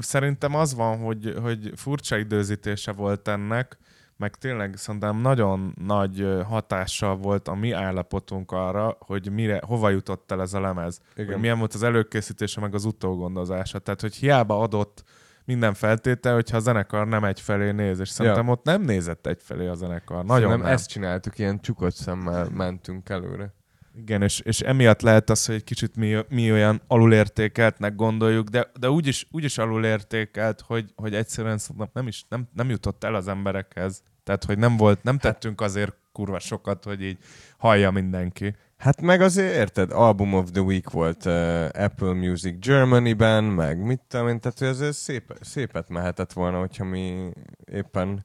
szerintem 0.00 0.54
az 0.54 0.74
van, 0.74 0.98
hogy, 0.98 1.34
hogy 1.42 1.72
furcsa 1.76 2.16
időzítése 2.16 2.92
volt 2.92 3.28
ennek, 3.28 3.78
meg 4.16 4.34
tényleg 4.34 4.76
szerintem 4.76 5.20
nagyon 5.20 5.74
nagy 5.84 6.26
hatással 6.48 7.16
volt 7.16 7.48
a 7.48 7.54
mi 7.54 7.72
állapotunk 7.72 8.52
arra, 8.52 8.96
hogy 9.00 9.32
mire, 9.32 9.60
hova 9.66 9.90
jutott 9.90 10.30
el 10.30 10.40
ez 10.40 10.54
a 10.54 10.60
lemez. 10.60 11.00
Igen. 11.14 11.32
Hogy 11.32 11.40
milyen 11.40 11.58
volt 11.58 11.74
az 11.74 11.82
előkészítése, 11.82 12.60
meg 12.60 12.74
az 12.74 12.84
utógondozása. 12.84 13.78
Tehát, 13.78 14.00
hogy 14.00 14.14
hiába 14.14 14.60
adott 14.60 15.04
minden 15.46 15.74
feltétel, 15.74 16.34
hogyha 16.34 16.56
a 16.56 16.60
zenekar 16.60 17.06
nem 17.06 17.24
egyfelé 17.24 17.70
néz, 17.70 18.00
és 18.00 18.08
szerintem 18.08 18.48
ott 18.48 18.64
nem 18.64 18.82
nézett 18.82 19.26
egyfelé 19.26 19.66
a 19.66 19.74
zenekar. 19.74 20.24
Nagyon 20.24 20.36
Szerintem 20.36 20.60
nem. 20.60 20.72
ezt 20.72 20.88
csináltuk, 20.88 21.38
ilyen 21.38 21.60
csukott 21.60 21.94
szemmel 21.94 22.48
mentünk 22.48 23.08
előre. 23.08 23.54
Igen, 23.96 24.22
és, 24.22 24.40
és 24.40 24.60
emiatt 24.60 25.00
lehet 25.00 25.30
az, 25.30 25.46
hogy 25.46 25.54
egy 25.54 25.64
kicsit 25.64 25.96
mi, 25.96 26.16
mi 26.28 26.52
olyan 26.52 26.80
alulértékeltnek 26.86 27.94
gondoljuk, 27.94 28.48
de, 28.48 28.70
de 28.80 28.90
úgyis, 28.90 29.26
úgyis 29.30 29.58
alulértékelt, 29.58 30.60
hogy, 30.60 30.92
hogy 30.96 31.14
egyszerűen 31.14 31.58
szerintem 31.58 31.88
nem 31.92 32.06
is 32.06 32.24
nem, 32.28 32.48
nem 32.54 32.70
jutott 32.70 33.04
el 33.04 33.14
az 33.14 33.28
emberekhez. 33.28 34.02
Tehát, 34.24 34.44
hogy 34.44 34.58
nem 34.58 34.76
volt, 34.76 35.02
nem 35.02 35.18
tettünk 35.18 35.60
azért 35.60 35.94
kurva 36.12 36.38
sokat, 36.38 36.84
hogy 36.84 37.02
így 37.02 37.18
hallja 37.58 37.90
mindenki. 37.90 38.54
Hát 38.76 39.00
meg 39.00 39.20
azért 39.20 39.54
érted, 39.54 39.92
Album 39.92 40.34
of 40.34 40.50
the 40.50 40.60
Week 40.60 40.90
volt 40.90 41.24
uh, 41.24 41.68
Apple 41.72 42.12
Music 42.12 42.58
Germany-ben, 42.58 43.44
meg 43.44 43.78
mit 43.78 44.00
tudom 44.08 44.28
én, 44.28 44.40
tehát 44.40 44.58
hogy 44.58 44.68
azért 44.68 44.96
szép, 44.96 45.36
szépet 45.40 45.88
mehetett 45.88 46.32
volna, 46.32 46.58
hogyha 46.58 46.84
mi 46.84 47.30
éppen 47.64 48.24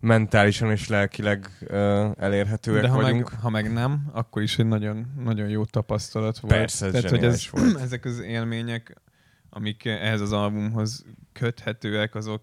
mentálisan 0.00 0.70
és 0.70 0.88
lelkileg 0.88 1.48
uh, 1.60 2.10
elérhetőek 2.18 2.82
De 2.82 2.88
ha 2.88 2.96
meg, 2.96 3.04
vagyunk. 3.04 3.28
ha 3.28 3.50
meg 3.50 3.72
nem, 3.72 4.10
akkor 4.12 4.42
is 4.42 4.58
egy 4.58 4.66
nagyon, 4.66 5.12
nagyon 5.24 5.48
jó 5.48 5.64
tapasztalat 5.64 6.38
volt. 6.38 6.54
Persze, 6.54 6.86
ez 6.86 6.92
Tehát, 6.92 7.10
hogy 7.10 7.24
ez, 7.24 7.50
volt. 7.50 7.80
ezek 7.84 8.04
az 8.04 8.18
élmények, 8.18 8.96
amik 9.50 9.84
ehhez 9.84 10.20
az 10.20 10.32
albumhoz 10.32 11.04
köthetőek, 11.32 12.14
azok, 12.14 12.42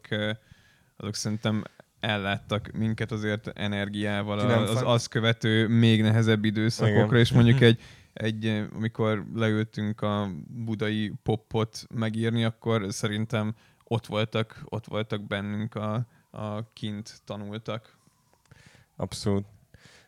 azok 0.97 1.15
szerintem 1.15 1.63
elláttak 1.99 2.71
minket 2.71 3.11
azért 3.11 3.47
energiával 3.47 4.39
az 4.39 4.71
fan- 4.71 4.85
azt 4.85 5.07
követő 5.07 5.67
még 5.67 6.01
nehezebb 6.01 6.45
időszakokra, 6.45 7.05
Igen. 7.05 7.19
és 7.19 7.31
mondjuk 7.31 7.61
egy, 7.69 7.79
egy, 8.13 8.45
eh, 8.45 8.65
amikor 8.75 9.25
leültünk 9.35 10.01
a 10.01 10.31
budai 10.47 11.13
popot 11.23 11.85
megírni, 11.93 12.43
akkor 12.43 12.85
szerintem 12.89 13.55
ott 13.83 14.05
voltak, 14.05 14.61
ott 14.65 14.85
voltak 14.85 15.27
bennünk 15.27 15.75
a, 15.75 16.05
a 16.31 16.73
kint 16.73 17.21
tanultak. 17.25 17.97
Abszolút. 18.95 19.45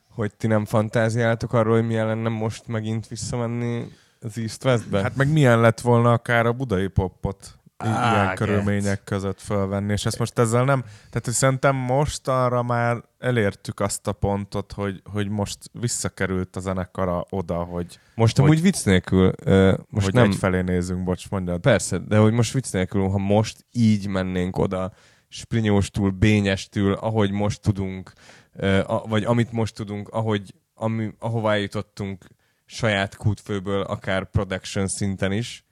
Hogy 0.10 0.36
ti 0.36 0.48
nem 0.48 0.66
fantáziáltok 0.66 1.54
arról, 1.54 1.76
hogy 1.76 1.88
milyen 1.88 2.08
lenne 2.08 2.30
most 2.30 2.68
megint 2.68 3.08
visszamenni 3.08 3.88
az 4.20 4.38
East 4.38 4.66
Westbe? 4.66 5.02
Hát 5.02 5.16
meg 5.16 5.32
milyen 5.32 5.60
lett 5.60 5.80
volna 5.80 6.12
akár 6.12 6.46
a 6.46 6.54
budai 6.54 6.88
popot 6.88 7.61
Á, 7.90 8.12
ilyen 8.14 8.26
get. 8.28 8.36
körülmények 8.38 9.04
között 9.04 9.42
fölvenni, 9.42 9.92
és 9.92 10.06
ezt 10.06 10.20
most 10.20 10.40
ezzel 10.40 10.64
nem, 10.64 10.82
tehát 11.10 11.32
szerintem 11.32 11.76
most 11.76 12.28
arra 12.28 12.64
már 12.64 13.04
elértük 13.20 13.80
azt 13.80 14.08
a 14.08 14.12
pontot, 14.12 14.72
hogy, 14.72 15.02
hogy 15.12 15.30
most 15.30 15.58
visszakerült 15.72 16.56
a 16.56 16.60
zenekara 16.60 17.26
oda, 17.30 17.64
hogy, 17.64 18.00
most 18.16 18.38
hogy- 18.38 18.46
amúgy 18.46 18.62
vicc 18.62 18.84
nélkül, 18.86 19.34
uh, 19.46 19.78
most 19.90 20.06
hogy 20.06 20.14
nem, 20.14 20.24
egyfelé 20.30 20.62
nézünk, 20.62 21.04
bocs, 21.04 21.30
mondjad. 21.30 21.60
Persze, 21.60 21.98
de 21.98 22.18
hogy 22.18 22.34
most 22.34 22.54
vicc 22.54 22.72
nélkül, 22.72 23.08
ha 23.10 23.18
most 23.18 23.66
így 23.72 24.08
mennénk 24.08 24.58
oda, 24.58 24.92
sprinyóstól, 25.28 26.10
bényestül, 26.10 26.94
ahogy 26.94 27.32
most 27.32 27.62
tudunk, 27.62 28.12
ö, 28.54 28.80
a- 28.88 29.04
vagy 29.08 29.24
amit 29.24 29.52
most 29.52 29.76
tudunk, 29.76 30.08
ahogy, 30.10 30.54
ami, 30.74 31.12
ahová 31.20 31.56
jutottunk 31.56 32.26
saját 32.66 33.16
kútfőből, 33.16 33.82
akár 33.82 34.30
production 34.30 34.88
szinten 34.88 35.32
is, 35.32 35.66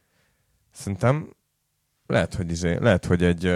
szerintem 0.72 1.30
lehet, 2.10 2.34
hogy, 2.34 2.52
izé, 2.52 2.78
lehet, 2.80 3.06
hogy 3.06 3.24
egy 3.24 3.56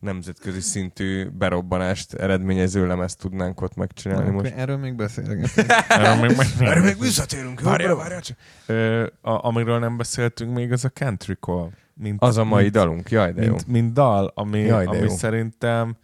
nemzetközi 0.00 0.60
szintű 0.60 1.28
berobbanást 1.28 2.14
eredményező 2.14 2.86
lemezt 2.86 3.18
tudnánk 3.18 3.60
ott 3.60 3.74
megcsinálni 3.74 4.28
Akkor 4.28 4.42
most. 4.42 4.54
erről 4.54 4.76
még 4.76 4.94
beszélgetünk. 4.94 5.48
Erről 5.88 6.26
még, 6.26 6.36
meg, 6.58 6.98
visszatérünk. 6.98 7.60
Várjál, 7.60 7.94
várjál 7.94 8.20
csak. 8.20 8.36
Ö, 8.66 9.02
a, 9.20 9.46
amiről 9.46 9.78
nem 9.78 9.96
beszéltünk 9.96 10.54
még, 10.54 10.72
az 10.72 10.84
a 10.84 10.88
Country 10.88 11.34
Call. 11.40 11.70
Mint, 11.94 12.22
Az 12.22 12.36
a 12.36 12.44
mai 12.44 12.62
mint, 12.62 12.74
dalunk, 12.74 13.10
jaj, 13.10 13.32
de 13.32 13.42
jó. 13.42 13.50
mint, 13.50 13.66
mint 13.66 13.92
dal, 13.92 14.32
ami, 14.34 14.58
Jaj, 14.58 14.84
ami 14.84 14.96
jó. 14.98 15.08
szerintem 15.08 15.96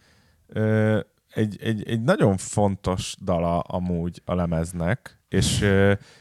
ö, 0.47 0.99
egy, 1.33 1.57
egy, 1.61 1.89
egy 1.89 2.01
nagyon 2.01 2.37
fontos 2.37 3.15
dala 3.23 3.59
amúgy 3.59 4.21
a 4.25 4.35
lemeznek, 4.35 5.19
és, 5.31 5.65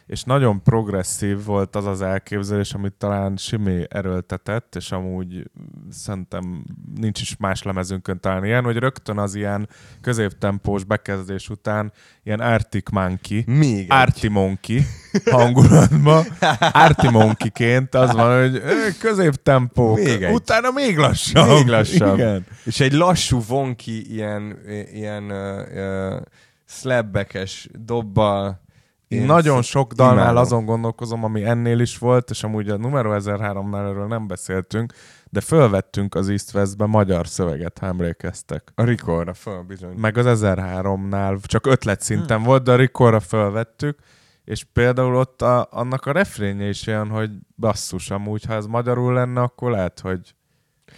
és 0.07 0.23
nagyon 0.23 0.62
progresszív 0.62 1.45
volt 1.45 1.76
az 1.76 1.87
az 1.87 2.02
elképzelés, 2.02 2.73
amit 2.75 2.93
talán 2.93 3.37
Simi 3.37 3.85
erőltetett, 3.88 4.75
és 4.76 4.93
amúgy 4.93 5.50
szerintem 5.90 6.64
nincs 6.95 7.21
is 7.21 7.37
más 7.37 7.62
lemezünkön 7.62 8.21
talán 8.21 8.45
ilyen, 8.45 8.64
hogy 8.64 8.76
rögtön 8.76 9.19
az 9.19 9.35
ilyen 9.35 9.69
középtempós 10.00 10.85
bekezdés 10.85 11.49
után 11.49 11.93
ilyen 12.23 12.40
Arctic 12.40 12.90
Monkey, 12.90 13.45
Még. 13.47 13.87
Arti 13.88 14.29
Monkey 14.29 14.87
hangulatban. 15.31 16.25
Arti 16.73 17.09
Monkey-ként 17.09 17.95
az 17.95 18.12
van, 18.12 18.40
hogy 18.40 18.62
középtempó, 18.99 19.95
Még 19.95 20.23
egy. 20.23 20.35
utána 20.35 20.71
még 20.71 20.97
lassabb. 20.99 21.49
Még 21.49 21.67
lassabb. 21.67 22.19
Igen. 22.19 22.47
És 22.64 22.81
egy 22.81 22.93
lassú, 22.93 23.40
vonki, 23.49 24.12
ilyen, 24.12 24.59
ilyen 24.93 25.25
uh, 25.25 26.12
uh, 26.12 26.21
slabbekes 26.67 27.69
dobbal. 27.85 28.69
Én 29.11 29.25
Nagyon 29.25 29.62
sok 29.62 29.93
dalnál 29.93 30.23
imádom. 30.23 30.43
azon 30.43 30.64
gondolkozom, 30.64 31.25
ami 31.25 31.45
ennél 31.45 31.81
is 31.81 31.99
volt, 31.99 32.31
és 32.31 32.43
amúgy 32.43 32.69
a 32.69 32.76
numero 32.76 33.17
1003-nál 33.19 33.88
erről 33.88 34.07
nem 34.07 34.26
beszéltünk, 34.26 34.93
de 35.31 35.40
fölvettünk 35.40 36.14
az 36.14 36.29
East 36.29 36.55
Westbe 36.55 36.87
magyar 36.87 37.26
szöveget, 37.26 37.79
ha 37.79 37.87
emlékeztek. 37.87 38.73
A 38.75 38.85
Rikorra 38.85 39.35
föl, 39.35 39.62
bizony. 39.62 39.97
Meg 39.97 40.17
az 40.17 40.40
1003-nál 40.45 41.40
csak 41.43 41.67
ötlet 41.67 42.00
szinten 42.00 42.43
volt, 42.43 42.62
de 42.62 42.73
a 42.73 42.76
Rikorra 42.76 43.21
fölvettük, 43.21 43.99
és 44.45 44.64
például 44.73 45.17
ott 45.17 45.43
a, 45.43 45.69
annak 45.71 46.07
a 46.07 46.12
refrénje 46.12 46.69
is 46.69 46.87
olyan, 46.87 47.09
hogy 47.09 47.31
basszus, 47.57 48.11
amúgy, 48.11 48.45
ha 48.45 48.55
ez 48.55 48.67
magyarul 48.67 49.12
lenne, 49.12 49.40
akkor 49.40 49.71
lehet, 49.71 50.00
hogy 50.00 50.35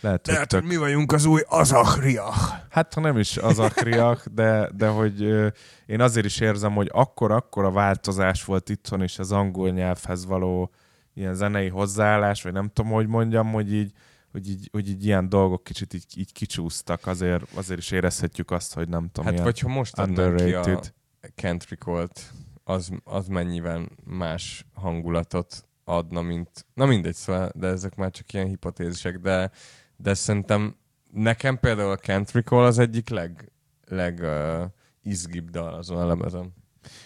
lehet, 0.00 0.26
hogy 0.26 0.46
tök 0.46 0.64
mi 0.64 0.76
vagyunk 0.76 1.12
az 1.12 1.24
új 1.24 1.40
Azachriach. 1.48 2.52
Hát, 2.70 2.94
ha 2.94 3.00
nem 3.00 3.18
is 3.18 3.36
az 3.36 3.58
akriak, 3.58 4.26
de, 4.34 4.70
de 4.74 4.88
hogy 4.88 5.22
ö, 5.22 5.46
én 5.86 6.00
azért 6.00 6.26
is 6.26 6.40
érzem, 6.40 6.72
hogy 6.72 6.88
akkor-akkor 6.92 7.64
a 7.64 7.70
változás 7.70 8.44
volt 8.44 8.68
itthon 8.68 9.02
is 9.02 9.18
az 9.18 9.32
angol 9.32 9.70
nyelvhez 9.70 10.26
való 10.26 10.70
ilyen 11.14 11.34
zenei 11.34 11.68
hozzáállás, 11.68 12.42
vagy 12.42 12.52
nem 12.52 12.70
tudom, 12.72 12.90
hogy 12.90 13.06
mondjam, 13.06 13.52
hogy 13.52 13.74
így, 13.74 13.92
hogy 14.32 14.48
így, 14.48 14.68
hogy 14.72 14.88
így 14.88 15.04
ilyen 15.04 15.28
dolgok 15.28 15.64
kicsit 15.64 15.94
így, 15.94 16.04
így 16.16 16.32
kicsúsztak, 16.32 17.06
azért, 17.06 17.44
azért 17.54 17.78
is 17.78 17.90
érezhetjük 17.90 18.50
azt, 18.50 18.74
hogy 18.74 18.88
nem 18.88 19.06
tudom, 19.06 19.24
Hát 19.24 19.32
ilyen 19.32 19.44
vagy 19.44 19.58
ha 19.58 19.68
most 19.68 19.98
adnánk 19.98 20.36
ki 20.36 20.52
a. 20.52 20.80
Country 21.34 21.76
Colt, 21.76 22.32
az, 22.64 22.90
az 23.04 23.26
mennyivel 23.26 23.88
más 24.04 24.66
hangulatot 24.74 25.64
adna, 25.84 26.22
mint... 26.22 26.66
Na 26.74 26.86
mindegy, 26.86 27.14
szóval, 27.14 27.50
de 27.54 27.66
ezek 27.66 27.94
már 27.94 28.10
csak 28.10 28.32
ilyen 28.32 28.46
hipotézisek, 28.46 29.18
de, 29.18 29.50
de 30.02 30.14
szerintem 30.14 30.76
nekem 31.12 31.58
például 31.58 31.90
a 31.90 31.96
Country 31.96 32.40
Call 32.40 32.64
az 32.64 32.78
egyik 32.78 33.08
leg, 33.08 33.52
leg 33.86 34.18
uh, 34.22 34.62
izgibb 35.02 35.50
dal 35.50 35.74
azon 35.74 35.96
a 35.98 36.06
lemezen. 36.06 36.54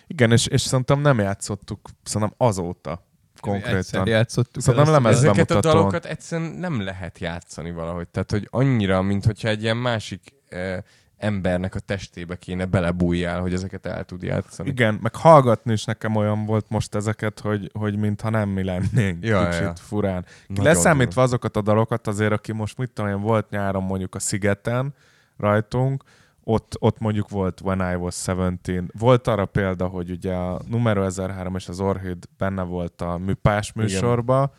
Igen, 0.07 0.33
és, 0.33 0.47
és 0.47 0.61
szerintem 0.61 1.01
nem 1.01 1.19
játszottuk, 1.19 1.89
szerintem 2.03 2.37
azóta 2.37 2.91
Egyszer 3.35 3.61
konkrétan. 3.63 4.07
játszottuk. 4.07 4.63
Szerintem 4.63 4.89
el 4.89 4.95
azt 4.95 5.05
a 5.05 5.09
lemez- 5.09 5.23
dalt. 5.23 5.35
Ezeket 5.37 5.51
a 5.51 5.55
bemutatón. 5.55 5.81
dalokat 5.81 6.05
egyszerűen 6.05 6.51
nem 6.51 6.81
lehet 6.81 7.19
játszani 7.19 7.71
valahogy. 7.73 8.09
Tehát, 8.09 8.31
hogy 8.31 8.49
annyira, 8.51 9.03
mint 9.03 9.25
hogyha 9.25 9.49
egy 9.49 9.63
ilyen 9.63 9.77
másik 9.77 10.35
eh, 10.49 10.79
embernek 11.17 11.75
a 11.75 11.79
testébe 11.79 12.37
kéne 12.37 12.65
belebújjál, 12.65 13.41
hogy 13.41 13.53
ezeket 13.53 13.87
el 13.87 14.05
tud 14.05 14.23
játszani. 14.23 14.69
Igen, 14.69 14.99
meg 15.03 15.15
hallgatni 15.15 15.73
is 15.73 15.85
nekem 15.85 16.17
olyan 16.17 16.45
volt 16.45 16.65
most 16.69 16.95
ezeket, 16.95 17.41
hogy, 17.41 17.71
hogy 17.73 17.97
mintha 17.97 18.31
nem 18.31 18.49
mi 18.49 18.65
lennénk. 18.65 19.25
Ja, 19.25 19.49
kicsit 19.49 19.63
ja. 19.63 19.73
furán. 19.75 20.25
Nagyon 20.47 20.65
Leszámítva 20.65 21.23
azokat 21.23 21.57
a 21.57 21.63
dalokat, 21.63 22.07
azért 22.07 22.33
aki 22.33 22.53
most 22.53 22.79
mit 22.79 22.91
tudom 22.91 23.11
én, 23.11 23.21
volt 23.21 23.51
nyáron 23.51 23.83
mondjuk 23.83 24.15
a 24.15 24.19
Szigeten 24.19 24.95
rajtunk, 25.37 26.03
ott, 26.45 26.77
ott 26.79 26.99
mondjuk 26.99 27.29
volt 27.29 27.61
When 27.61 27.93
I 27.93 27.95
Was 27.95 28.23
17. 28.23 28.83
Volt 28.99 29.27
arra 29.27 29.47
példa, 29.47 29.87
hogy 29.87 30.11
ugye 30.11 30.35
a 30.35 30.61
numero 30.69 31.03
1003 31.03 31.55
és 31.55 31.69
az 31.69 31.81
Orchid 31.81 32.25
benne 32.39 32.63
volt 32.63 33.01
a 33.01 33.19
műpás 33.19 33.73
műsorba, 33.73 34.53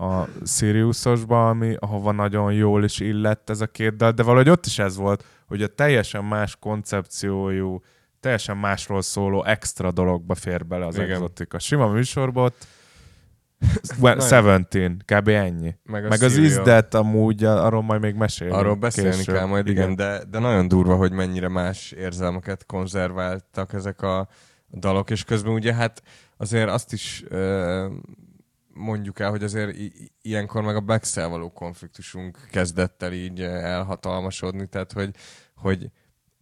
a 0.00 0.28
Siriusosba, 0.46 1.48
ami, 1.48 1.76
ahova 1.78 2.12
nagyon 2.12 2.52
jól 2.52 2.84
is 2.84 3.00
illett 3.00 3.50
ez 3.50 3.60
a 3.60 3.66
két 3.66 3.96
dal, 3.96 4.10
de 4.12 4.22
valahogy 4.22 4.48
ott 4.48 4.66
is 4.66 4.78
ez 4.78 4.96
volt, 4.96 5.24
hogy 5.46 5.62
a 5.62 5.66
teljesen 5.66 6.24
más 6.24 6.56
koncepciójú, 6.60 7.82
teljesen 8.20 8.56
másról 8.56 9.02
szóló 9.02 9.44
extra 9.44 9.90
dologba 9.92 10.34
fér 10.34 10.66
bele 10.66 10.86
az 10.86 10.94
Igen. 10.94 11.10
exotika. 11.10 11.58
Sima 11.58 11.86
műsorban 11.88 12.44
ott 12.44 12.66
Well, 14.00 14.16
17, 14.16 15.04
kb. 15.04 15.28
ennyi. 15.28 15.74
Meg, 15.84 16.04
a 16.04 16.08
Meg 16.08 16.22
az 16.22 16.36
izdet 16.36 16.94
amúgy, 16.94 17.44
arról 17.44 17.82
majd 17.82 18.00
még 18.00 18.14
mesélünk. 18.14 18.56
Arról 18.56 18.74
beszélni 18.74 19.16
később. 19.16 19.34
kell 19.34 19.46
majd, 19.46 19.68
igen, 19.68 19.96
de, 19.96 20.22
de 20.30 20.38
nagyon 20.38 20.68
durva, 20.68 20.96
hogy 20.96 21.12
mennyire 21.12 21.48
más 21.48 21.90
érzelmeket 21.92 22.66
konzerváltak 22.66 23.72
ezek 23.72 24.02
a 24.02 24.28
dalok, 24.72 25.10
és 25.10 25.24
közben 25.24 25.52
ugye 25.52 25.74
hát 25.74 26.02
azért 26.36 26.68
azt 26.68 26.92
is 26.92 27.24
ö, 27.28 27.86
mondjuk 28.74 29.18
el, 29.18 29.30
hogy 29.30 29.42
azért 29.42 29.76
i- 29.76 30.12
ilyenkor 30.22 30.62
meg 30.62 30.76
a 30.76 30.80
black 30.80 31.14
való 31.14 31.50
konfliktusunk 31.52 32.38
kezdett 32.50 33.02
el 33.02 33.12
így 33.12 33.40
ö, 33.40 33.44
elhatalmasodni, 33.44 34.66
tehát 34.66 34.92
hogy, 34.92 35.10
hogy 35.54 35.90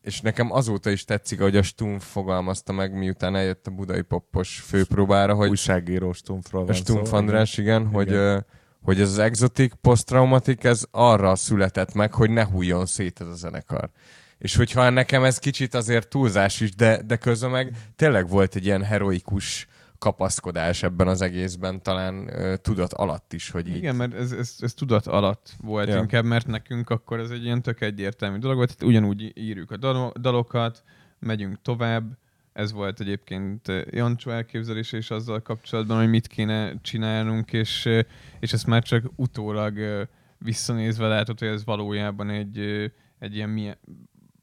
és 0.02 0.20
nekem 0.20 0.52
azóta 0.52 0.90
is 0.90 1.04
tetszik, 1.04 1.40
hogy 1.40 1.56
a 1.56 1.62
Stumpf 1.62 2.10
fogalmazta 2.10 2.72
meg, 2.72 2.92
miután 2.92 3.36
eljött 3.36 3.66
a 3.66 3.70
budai 3.70 4.02
poppos 4.02 4.60
főpróbára, 4.60 5.34
hogy 5.34 5.48
Újságíró 5.48 6.12
Stumpfról 6.12 6.62
a 6.62 6.64
van 6.64 6.74
Stumpf 6.74 7.08
szó. 7.08 7.16
András, 7.16 7.58
igen, 7.58 7.80
igen. 7.80 7.92
hogy, 7.92 8.06
Igen. 8.06 8.20
ö, 8.20 8.38
hogy 8.82 9.00
ez 9.00 9.08
az 9.08 9.18
exotik 9.18 9.74
posztraumatik, 9.74 10.64
ez 10.64 10.84
arra 10.90 11.34
született 11.34 11.94
meg, 11.94 12.14
hogy 12.14 12.30
ne 12.30 12.44
hújjon 12.44 12.86
szét 12.86 13.20
ez 13.20 13.26
a 13.26 13.34
zenekar. 13.34 13.90
És 14.38 14.56
hogyha 14.56 14.90
nekem 14.90 15.24
ez 15.24 15.38
kicsit 15.38 15.74
azért 15.74 16.08
túlzás 16.08 16.60
is, 16.60 16.74
de, 16.74 17.02
de 17.02 17.16
közben 17.16 17.50
meg 17.50 17.76
tényleg 17.96 18.28
volt 18.28 18.54
egy 18.54 18.64
ilyen 18.64 18.84
heroikus 18.84 19.66
kapaszkodás 19.98 20.82
ebben 20.82 21.08
az 21.08 21.20
egészben, 21.22 21.82
talán 21.82 22.28
ö, 22.28 22.56
tudat 22.56 22.92
alatt 22.92 23.32
is, 23.32 23.50
hogy 23.50 23.68
így. 23.68 23.76
Igen, 23.76 23.96
mert 23.96 24.14
ez, 24.14 24.32
ez, 24.32 24.56
ez 24.58 24.74
tudat 24.74 25.06
alatt 25.06 25.52
volt 25.60 25.88
Ja. 25.88 25.96
inkább, 25.98 26.24
mert 26.24 26.46
nekünk 26.46 26.90
akkor 26.90 27.20
ez 27.20 27.30
egy 27.30 27.44
ilyen 27.44 27.62
tök 27.62 27.80
egyértelmű 27.80 28.38
dolog 28.38 28.56
volt. 28.56 28.76
Tehát 28.76 28.92
ugyanúgy 28.94 29.32
írjuk 29.38 29.70
a 29.70 29.76
dalo- 29.76 30.20
dalokat, 30.20 30.82
megyünk 31.18 31.62
tovább. 31.62 32.18
Ez 32.52 32.72
volt 32.72 33.00
egyébként 33.00 33.72
Jancsó 33.90 34.30
elképzelése 34.30 34.96
is 34.96 35.10
azzal 35.10 35.40
kapcsolatban, 35.42 35.98
hogy 35.98 36.08
mit 36.08 36.26
kéne 36.26 36.80
csinálnunk, 36.80 37.52
és, 37.52 37.88
és 38.40 38.52
ezt 38.52 38.66
már 38.66 38.82
csak 38.82 39.04
utólag 39.16 39.78
visszanézve 40.38 41.06
látod, 41.06 41.38
hogy 41.38 41.48
ez 41.48 41.64
valójában 41.64 42.30
egy, 42.30 42.58
egy 43.18 43.34
ilyen 43.34 43.48
milyen, 43.50 43.76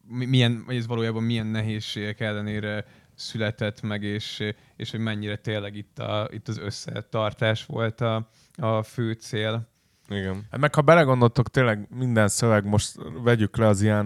mi- 0.08 0.26
milyen, 0.26 0.66
ez 0.68 0.88
valójában 0.88 1.24
milyen 1.24 1.48
nehézségek 1.48 2.20
ellenére 2.20 2.86
született 3.16 3.82
meg, 3.82 4.04
és, 4.04 4.54
és 4.76 4.92
hogy 4.92 5.00
mennyire 5.00 5.36
tényleg 5.36 5.76
itt, 5.76 6.00
a, 6.00 6.28
itt 6.32 6.48
az 6.48 6.58
összetartás 6.58 7.66
volt 7.66 8.02
a, 8.02 8.30
a 8.56 8.84
fő 8.84 9.12
cél. 9.12 9.74
Igen. 10.10 10.46
Hát 10.52 10.60
meg 10.60 10.76
ha 10.76 10.82
belegondoltok, 10.82 11.50
tényleg 11.50 11.88
minden 11.90 12.28
szöveg, 12.28 12.66
most 12.66 12.96
vegyük 13.24 13.58
le 13.58 13.68
az 13.68 13.82
ilyen, 13.82 14.06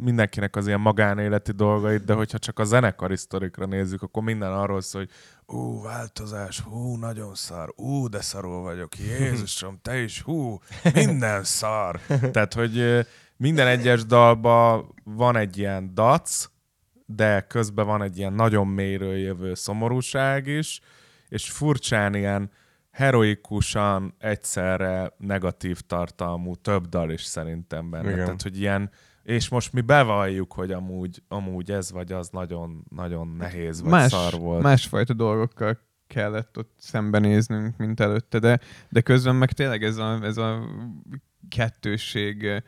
mindenkinek 0.00 0.56
az 0.56 0.66
ilyen 0.66 0.80
magánéleti 0.80 1.52
dolgait, 1.52 2.04
de 2.04 2.12
hogyha 2.12 2.38
csak 2.38 2.58
a 2.58 2.64
zenekari 2.64 3.16
sztorikra 3.16 3.66
nézzük, 3.66 4.02
akkor 4.02 4.22
minden 4.22 4.52
arról 4.52 4.80
szól, 4.80 5.00
hogy 5.00 5.10
ú, 5.56 5.82
változás, 5.82 6.60
hú, 6.60 6.96
nagyon 6.96 7.34
szar, 7.34 7.72
ú, 7.76 8.08
de 8.08 8.20
szarul 8.20 8.62
vagyok, 8.62 8.98
Jézusom, 8.98 9.78
te 9.82 9.98
is, 9.98 10.22
hú, 10.22 10.58
minden 10.94 11.44
szar. 11.44 12.00
Tehát, 12.32 12.54
hogy 12.54 13.06
minden 13.36 13.66
egyes 13.66 14.04
dalban 14.04 14.94
van 15.04 15.36
egy 15.36 15.58
ilyen 15.58 15.94
dac, 15.94 16.48
de 17.10 17.40
közben 17.40 17.86
van 17.86 18.02
egy 18.02 18.18
ilyen 18.18 18.32
nagyon 18.32 18.66
mélyről 18.66 19.16
jövő 19.16 19.54
szomorúság 19.54 20.46
is, 20.46 20.80
és 21.28 21.50
furcsán 21.50 22.14
ilyen 22.14 22.50
heroikusan 22.90 24.14
egyszerre 24.18 25.12
negatív 25.18 25.80
tartalmú 25.80 26.54
több 26.54 26.86
dal 26.86 27.10
is 27.10 27.22
szerintem 27.22 27.90
benne. 27.90 28.10
Igen. 28.10 28.24
Tehát, 28.24 28.42
hogy 28.42 28.60
ilyen, 28.60 28.90
és 29.22 29.48
most 29.48 29.72
mi 29.72 29.80
bevalljuk, 29.80 30.52
hogy 30.52 30.70
amúgy, 30.72 31.22
amúgy 31.28 31.70
ez 31.70 31.92
vagy 31.92 32.12
az 32.12 32.28
nagyon, 32.28 32.84
nagyon 32.88 33.28
nehéz 33.28 33.80
vagy 33.82 33.90
Más, 33.90 34.10
szar 34.10 34.32
volt. 34.32 34.62
másfajta 34.62 35.12
dolgokkal 35.12 35.78
kellett 36.06 36.58
ott 36.58 36.74
szembenéznünk, 36.78 37.76
mint 37.76 38.00
előtte, 38.00 38.38
de, 38.38 38.60
de 38.88 39.00
közben 39.00 39.34
meg 39.34 39.52
tényleg 39.52 39.84
ez 39.84 39.96
a, 39.96 40.18
ez 40.22 40.36
a 40.36 40.68
kettősség 41.48 42.62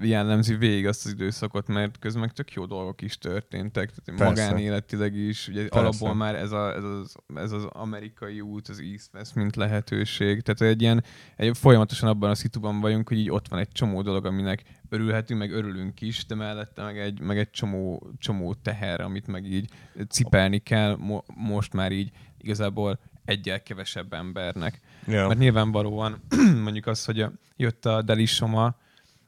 jellemzi 0.00 0.54
végig 0.54 0.86
azt 0.86 1.04
az 1.04 1.12
időszakot, 1.12 1.68
mert 1.68 1.98
közben 1.98 2.20
meg 2.20 2.32
tök 2.32 2.52
jó 2.52 2.66
dolgok 2.66 3.02
is 3.02 3.18
történtek, 3.18 3.90
tehát 3.90 4.20
Persze. 4.22 4.24
magánéletileg 4.24 5.14
is, 5.14 5.48
ugye 5.48 5.60
Persze. 5.60 5.78
alapból 5.78 6.14
már 6.14 6.34
ez, 6.34 6.52
a, 6.52 6.74
ez, 6.74 6.84
az, 6.84 7.14
ez 7.34 7.52
az 7.52 7.64
amerikai 7.64 8.40
út, 8.40 8.68
az 8.68 8.80
East 8.80 9.10
West, 9.14 9.34
mint 9.34 9.56
lehetőség, 9.56 10.40
tehát 10.40 10.60
egy 10.72 10.82
ilyen, 10.82 11.04
egy, 11.36 11.56
folyamatosan 11.58 12.08
abban 12.08 12.30
a 12.30 12.34
szituban 12.34 12.80
vagyunk, 12.80 13.08
hogy 13.08 13.18
így 13.18 13.30
ott 13.30 13.48
van 13.48 13.58
egy 13.58 13.68
csomó 13.72 14.02
dolog, 14.02 14.26
aminek 14.26 14.62
örülhetünk, 14.88 15.40
meg 15.40 15.52
örülünk 15.52 16.00
is, 16.00 16.26
de 16.26 16.34
mellette 16.34 16.82
meg 16.82 16.98
egy, 16.98 17.20
meg 17.20 17.38
egy 17.38 17.50
csomó, 17.50 18.10
csomó 18.18 18.54
teher, 18.54 19.00
amit 19.00 19.26
meg 19.26 19.44
így 19.44 19.70
cipelni 20.08 20.58
kell 20.58 20.96
mo- 20.96 21.26
most 21.34 21.72
már 21.72 21.92
így 21.92 22.10
igazából 22.38 22.98
egyel 23.24 23.62
kevesebb 23.62 24.12
embernek. 24.12 24.80
Ja. 25.06 25.26
Mert 25.26 25.38
nyilvánvalóan 25.38 26.22
mondjuk 26.64 26.86
az, 26.86 27.04
hogy 27.04 27.26
jött 27.56 27.86
a 27.86 28.02
Delisoma, 28.02 28.76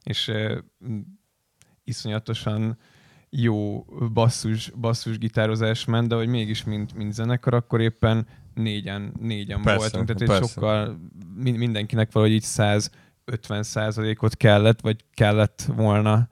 és 0.09 0.33
iszonyatosan 1.85 2.79
jó 3.31 3.85
basszus, 4.13 4.71
basszus 4.71 5.19
gitározás 5.19 5.85
ment, 5.85 6.09
de 6.09 6.15
hogy 6.15 6.29
mégis 6.29 6.65
mint, 6.65 6.95
mint 6.95 7.13
zenekar, 7.13 7.55
akkor 7.55 7.81
éppen 7.81 8.27
négyen, 8.55 9.13
négyen 9.21 9.63
Persze, 9.63 9.79
voltunk, 9.81 10.07
tehát 10.07 10.23
egy 10.23 10.29
persze. 10.29 10.47
sokkal 10.53 10.99
mi- 11.35 11.51
mindenkinek 11.57 12.13
valahogy 12.13 12.35
így 12.35 12.43
150 12.43 13.63
százalékot 13.63 14.37
kellett, 14.37 14.81
vagy 14.81 15.05
kellett 15.15 15.63
volna 15.77 16.29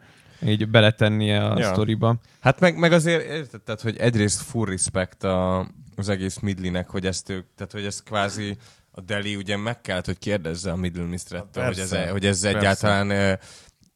így 0.47 0.69
beletennie 0.69 1.47
a 1.47 1.59
Ja. 1.59 1.67
sztoriba. 1.73 2.17
Hát 2.41 2.61
meg, 2.61 2.79
meg 2.79 2.93
azért 2.93 3.25
érted, 3.31 3.62
tehát, 3.62 3.81
hogy 3.81 3.97
egyrészt 3.97 4.41
full 4.43 4.67
respect 4.67 5.25
a, 5.25 5.59
az 5.97 6.09
egész 6.09 6.39
Midlinek, 6.39 6.89
hogy 6.89 7.07
ezt 7.07 7.29
ők, 7.31 7.47
tehát 7.55 7.73
hogy 7.73 7.85
ez 7.85 8.03
kvázi 8.03 8.57
a 8.91 9.01
Deli 9.01 9.37
ugye 9.37 9.57
meg 9.57 9.81
kellett, 9.81 10.07
hogy 10.07 10.19
kérdezze 10.19 10.71
a 10.73 10.77
Middle 10.77 11.05
Mistrettől, 11.05 11.65
hogy 11.65 11.79
ez, 11.79 11.91
persze. 11.91 12.11
hogy 12.11 12.27
ez 12.27 12.41
Persze. 12.41 12.59
egyáltalán 12.59 13.39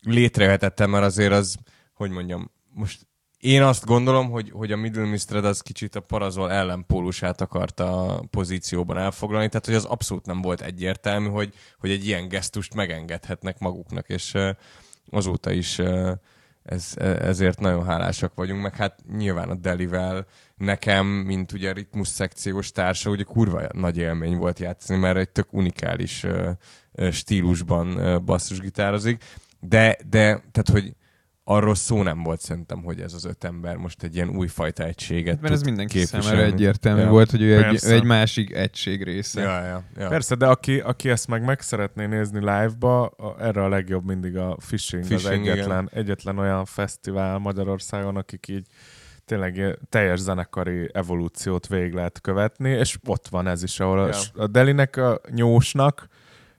ö, 0.06 0.10
létrejöhetette, 0.10 0.86
mert 0.86 1.04
azért 1.04 1.32
az, 1.32 1.56
hogy 1.94 2.10
mondjam, 2.10 2.50
most 2.72 3.08
én 3.38 3.62
azt 3.62 3.84
gondolom, 3.84 4.30
hogy, 4.30 4.50
hogy 4.50 4.72
a 4.72 4.76
Middle 4.76 5.04
Mistred 5.04 5.44
az 5.44 5.60
kicsit 5.60 5.94
a 5.94 6.00
Parazol 6.00 6.50
ellenpólusát 6.50 7.40
akarta 7.40 8.06
a 8.06 8.24
pozícióban 8.30 8.98
elfoglalni, 8.98 9.48
tehát 9.48 9.66
hogy 9.66 9.74
az 9.74 9.84
abszolút 9.84 10.26
nem 10.26 10.42
volt 10.42 10.60
egyértelmű, 10.60 11.28
hogy, 11.28 11.54
hogy 11.78 11.90
egy 11.90 12.06
ilyen 12.06 12.28
gesztust 12.28 12.74
megengedhetnek 12.74 13.58
maguknak, 13.58 14.08
és 14.08 14.34
azóta 15.10 15.50
is 15.50 15.78
ez, 16.62 16.92
ezért 16.98 17.60
nagyon 17.60 17.84
hálásak 17.84 18.34
vagyunk, 18.34 18.62
meg 18.62 18.76
hát 18.76 19.00
nyilván 19.16 19.50
a 19.50 19.54
Delivel 19.54 20.26
nekem, 20.56 21.06
mint 21.06 21.52
ugye 21.52 21.72
ritmus 21.72 22.08
szekciós 22.08 22.72
társa, 22.72 23.10
ugye 23.10 23.22
kurva 23.22 23.62
nagy 23.72 23.96
élmény 23.96 24.36
volt 24.36 24.58
játszani, 24.58 24.98
mert 24.98 25.16
egy 25.16 25.30
tök 25.30 25.52
unikális 25.52 26.26
stílusban 27.10 28.20
basszusgitározik, 28.24 29.24
de, 29.60 29.96
de 30.10 30.22
tehát, 30.52 30.68
hogy 30.70 30.94
arról 31.44 31.74
szó 31.74 32.02
nem 32.02 32.22
volt 32.22 32.40
szerintem, 32.40 32.82
hogy 32.82 33.00
ez 33.00 33.12
az 33.14 33.24
öt 33.24 33.44
ember 33.44 33.76
most 33.76 34.02
egy 34.02 34.14
ilyen 34.14 34.28
újfajta 34.28 34.84
egységet 34.84 35.40
Mert 35.40 35.54
ez 35.54 35.62
mindenki 35.62 35.92
képviselni. 35.98 36.24
számára 36.26 36.44
egyértelmű 36.46 37.00
Ja. 37.00 37.08
volt, 37.08 37.30
hogy 37.30 37.42
ő 37.42 37.56
egy, 37.56 37.62
Persze. 37.62 37.90
ő 37.90 37.94
egy 37.94 38.04
másik 38.04 38.52
egység 38.54 39.02
része. 39.02 39.40
Ja, 39.40 39.64
ja, 39.64 39.82
ja. 39.96 40.08
Persze, 40.08 40.34
de 40.34 40.46
aki, 40.46 40.78
aki 40.80 41.08
ezt 41.10 41.26
meg 41.28 41.44
meg 41.44 41.60
szeretné 41.60 42.06
nézni 42.06 42.38
live-ba, 42.38 43.06
a, 43.06 43.36
erre 43.40 43.62
a 43.64 43.68
legjobb 43.68 44.04
mindig 44.06 44.36
a 44.36 44.56
Fishing, 44.60 45.04
Fishing, 45.04 45.22
az 45.24 45.26
egyetlen, 45.26 45.90
egyetlen 45.92 46.38
olyan 46.38 46.64
fesztivál 46.64 47.38
Magyarországon, 47.38 48.16
akik 48.16 48.48
így 48.48 48.66
tényleg 49.24 49.78
teljes 49.88 50.18
zenekari 50.18 50.90
evolúciót 50.92 51.66
végig 51.66 51.92
lehet 51.92 52.20
követni, 52.20 52.70
és 52.70 52.98
ott 53.06 53.28
van 53.28 53.46
ez 53.46 53.62
is, 53.62 53.80
ahol 53.80 53.98
Ja. 53.98 54.16
a, 54.34 54.42
a 54.42 54.46
Delinek, 54.46 54.96
a 54.96 55.20
nyósnak, 55.30 56.08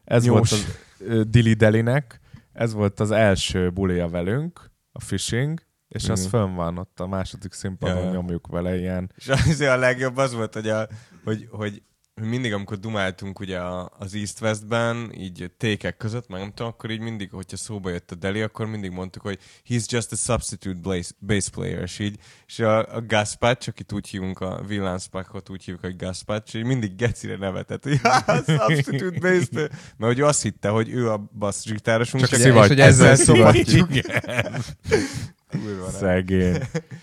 ez 0.04 0.24
Nyós. 0.26 0.50
volt 0.50 0.64
ö, 1.00 1.22
Dili 1.24 1.54
Delinek, 1.54 2.20
ez 2.54 2.74
volt 2.74 3.00
az 3.00 3.12
első 3.12 3.70
bulia 3.70 4.08
velünk, 4.08 4.72
a 4.92 5.02
Fishing, 5.02 5.62
és 5.88 6.10
az 6.10 6.20
Igen. 6.20 6.32
fönn 6.32 6.56
van 6.56 6.78
ott 6.78 7.00
a 7.00 7.08
második 7.08 7.54
színpadon, 7.54 8.04
Ja, 8.04 8.12
nyomjuk 8.12 8.48
vele 8.48 8.78
ilyen 8.78 9.12
És 9.16 9.28
azért 9.28 9.72
a 9.72 9.78
legjobb 9.78 10.18
az 10.18 10.34
volt, 10.34 10.54
hogy, 10.54 10.68
a, 10.70 10.88
hogy, 11.24 11.48
hogy 11.50 11.84
mindig, 12.16 12.54
amikor 12.54 12.80
dumáltunk 12.80 13.40
ugye 13.40 13.60
az 13.98 14.14
East 14.16 14.42
Westben, 14.42 15.12
így 15.18 15.52
tékek 15.58 15.98
között, 15.98 16.28
meg 16.28 16.40
nem 16.40 16.50
tudom, 16.50 16.68
akkor 16.72 16.90
így 16.92 17.00
mindig, 17.00 17.32
hogyha 17.32 17.58
szóba 17.58 17.90
jött 17.90 18.12
a 18.12 18.16
Deli, 18.16 18.42
akkor 18.42 18.66
mindig 18.66 18.92
mondtuk, 18.92 19.22
hogy 19.22 19.40
he's 19.70 19.86
just 19.86 20.12
a 20.12 20.16
substitute 20.16 20.80
bass, 21.26 21.48
player, 21.50 21.82
és 21.82 22.00
így, 22.00 22.20
és 22.48 22.60
a, 22.60 22.96
a 22.96 23.02
Gaspatch, 23.06 23.70
akit 23.70 23.92
úgy 23.94 24.08
hívunk, 24.08 24.40
a 24.40 24.64
Villanspachot 24.68 25.50
úgy 25.50 25.64
hívjuk, 25.64 25.84
hogy 25.86 25.96
Gaspatch, 25.96 26.56
és 26.56 26.64
mindig 26.64 26.96
gecire 26.96 27.38
nevetett, 27.38 27.84
hogy 27.84 28.00
"Ja, 28.04 28.44
substitute 28.46 29.20
bass 29.20 29.48
player, 29.48 29.70
mert 29.98 30.14
hogy 30.14 30.20
ő 30.20 30.26
azt 30.26 30.42
hitte, 30.42 30.70
hogy 30.70 30.90
ő 30.90 31.10
a 31.12 31.30
basszusgitárosunk, 31.38 32.24
Csak 32.24 32.32
és 32.40 32.44
szivattyú. 32.44 32.68
hogy 32.68 32.80
ezzel 32.80 33.16
rá. 33.16 33.52
Szegény. 35.90 36.58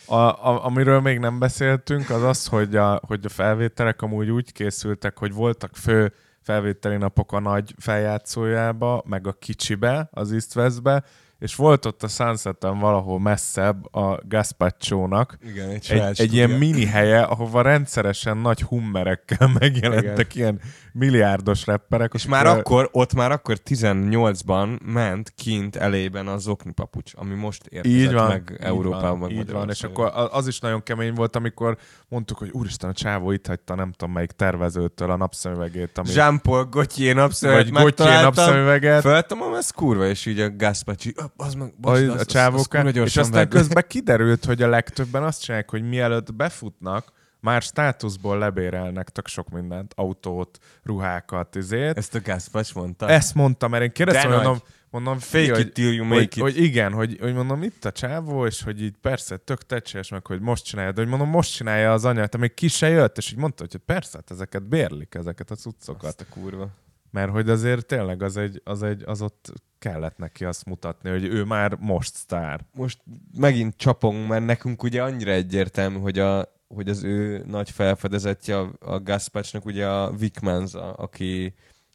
A, 0.07 0.15
a, 0.15 0.65
amiről 0.65 1.01
még 1.01 1.19
nem 1.19 1.39
beszéltünk, 1.39 2.11
az 2.11 2.23
az, 2.23 2.47
hogy 2.47 2.77
a, 2.77 3.01
hogy 3.07 3.21
a 3.25 3.29
felvételek 3.29 4.03
amúgy 4.03 4.31
úgy 4.31 4.53
készültek, 4.53 5.19
hogy 5.19 5.33
voltak 5.33 5.77
fő 5.77 6.13
felvételi 6.43 6.97
napok 6.97 7.33
a 7.33 7.41
nagy 7.41 7.75
feljátszójába, 7.79 9.03
meg 9.07 9.27
a 9.27 9.33
kicsibe, 9.33 10.09
az 10.13 10.33
East 10.33 10.57
Westbe, 10.57 11.05
és 11.39 11.55
volt 11.55 11.87
ott 11.87 12.03
a 12.03 12.09
Sunseten 12.09 12.79
valahol 12.79 13.21
messzebb 13.21 13.95
a 13.95 14.21
Gaspaccio-nak 14.29 15.39
Igen, 15.43 15.69
egy, 15.69 15.91
egy, 15.91 16.21
egy 16.21 16.35
ilyen 16.35 16.51
mini 16.51 16.85
helye, 16.85 17.23
ahova 17.23 17.63
rendszeresen 17.63 18.37
nagy 18.37 18.63
hummerekkel 18.63 19.49
megjelentek 19.61 20.35
ilyen 20.35 20.61
milliárdos 20.99 21.67
rapperek. 21.67 22.15
És 22.15 22.27
már 22.27 22.47
akkor, 22.47 22.89
ott 22.93 23.15
már 23.15 23.33
akkor 23.33 23.57
18-ban 23.65 24.81
ment 24.85 25.33
kint 25.37 25.77
elében 25.77 26.27
a 26.29 26.39
zokni 26.39 26.73
papucs, 26.73 27.13
ami 27.17 27.35
most 27.35 27.67
érkezett 27.67 27.99
Így 28.01 28.13
van, 28.13 28.29
meg 28.29 28.57
Európában. 28.61 29.19
van, 29.19 29.19
meg 29.19 29.39
így 29.39 29.51
van, 29.51 29.69
és 29.69 29.83
akkor 29.83 30.13
az 30.31 30.47
is 30.47 30.59
nagyon 30.61 30.83
kemény 30.83 31.13
volt, 31.15 31.37
amikor 31.37 31.77
mondtuk, 32.09 32.39
hogy 32.39 32.51
úristen, 32.53 32.91
a 32.91 32.93
csávó 32.93 33.33
itt 33.33 33.47
hagyta 33.47 33.75
nem 33.75 33.93
tudom 33.93 34.15
melyik 34.15 34.31
tervezőtől 34.31 35.11
a 35.11 35.17
napszemüvegét, 35.17 35.99
ami... 35.99 36.09
Jean-Paul 36.13 36.65
Gaultier 36.65 37.15
napszöveget 37.15 37.71
vagy 37.71 37.83
Gauthier 37.83 38.23
napszemüveget. 38.23 39.01
Föltomom, 39.01 39.55
ez 39.55 39.71
kurva, 39.71 40.07
és 40.07 40.27
így 40.27 40.41
a 40.41 40.57
Gaspacci, 40.57 41.13
"Ö, 41.17 41.23
az 41.37 41.55
meg, 41.55 41.73
a, 41.83 41.91
a 41.91 42.25
csávókán, 42.25 42.87
és 42.87 43.17
aztán 43.17 43.49
közben 43.49 43.85
kiderült, 43.89 44.45
hogy 44.45 44.63
a 44.63 44.69
legtöbben 44.69 45.23
azt 45.23 45.43
csinálják, 45.43 45.71
hogy 45.71 45.89
mielőtt 45.89 46.35
befutnak, 46.35 47.13
már 47.41 47.63
státuszból 47.63 48.39
lebérelnek 48.39 49.09
tök 49.09 49.27
sok 49.27 49.49
mindent, 49.49 49.93
autót, 49.97 50.59
ruhákat, 50.83 51.55
izét. 51.55 51.97
Ezt 51.97 52.15
a 52.15 52.21
Gászpacs 52.21 52.75
mondta? 52.75 53.09
Ezt 53.09 53.35
mondta, 53.35 53.69
mert 53.69 53.83
én 53.83 53.93
kérdeztem, 53.93 54.31
De 54.31 54.37
mondom, 54.37 54.59
mondom, 54.91 55.19
Fake 55.19 55.59
it 55.59 55.73
till 55.73 55.93
you 55.93 56.05
make 56.05 56.17
hogy, 56.17 56.25
it. 56.25 56.43
hogy, 56.43 56.63
igen, 56.63 56.93
hogy, 56.93 57.17
hogy 57.21 57.35
mondom, 57.35 57.63
itt 57.63 57.85
a 57.85 57.93
csávó, 57.93 58.47
és 58.47 58.63
hogy 58.63 58.83
így 58.83 58.97
persze, 59.01 59.37
tök 59.37 59.67
tecses 59.67 60.09
meg, 60.09 60.27
hogy 60.27 60.41
most 60.41 60.65
csinálja, 60.65 60.93
de 60.93 61.01
hogy 61.01 61.11
mondom, 61.11 61.29
most 61.29 61.55
csinálja 61.55 61.93
az 61.93 62.05
anya, 62.05 62.27
te 62.27 62.39
még 62.39 62.55
ki 62.55 62.69
se 62.69 62.89
jött, 62.89 63.19
és 63.19 63.33
így 63.33 63.39
mondta, 63.39 63.65
hogy 63.71 63.81
persze, 63.81 64.19
hát 64.19 64.31
ezeket 64.31 64.69
bérlik, 64.69 65.15
ezeket 65.15 65.51
a 65.51 65.55
cuccokat. 65.55 66.05
Azt 66.05 66.21
a 66.21 66.25
kurva. 66.31 66.69
Mert 67.11 67.31
hogy 67.31 67.51
azért 67.51 67.87
tényleg 67.87 68.23
az, 68.23 68.37
egy, 68.37 68.61
az, 68.65 68.83
egy, 68.83 69.03
az 69.07 69.23
ott 69.23 69.53
kellett 69.79 70.17
neki 70.17 70.45
azt 70.45 70.65
mutatni, 70.65 71.11
hogy 71.11 71.25
ő 71.25 71.45
már 71.45 71.77
most 71.81 72.15
sztár. 72.15 72.61
Most 72.73 72.99
megint 73.39 73.77
csapong, 73.77 74.29
mert 74.29 74.45
nekünk 74.45 74.83
ugye 74.83 75.03
annyira 75.03 75.31
egyértelmű, 75.31 75.99
hogy, 75.99 76.19
a, 76.19 76.58
hogy 76.69 76.89
az 76.89 77.03
ő 77.03 77.45
nagy 77.47 77.71
felfedezetje 77.71 78.59
a, 78.59 78.73
a 78.81 79.01
Gaspacsnak 79.01 79.65
ugye 79.65 79.89
a 79.89 80.11
Vic 80.11 80.41
Menza, 80.41 80.93
aki, 80.93 81.55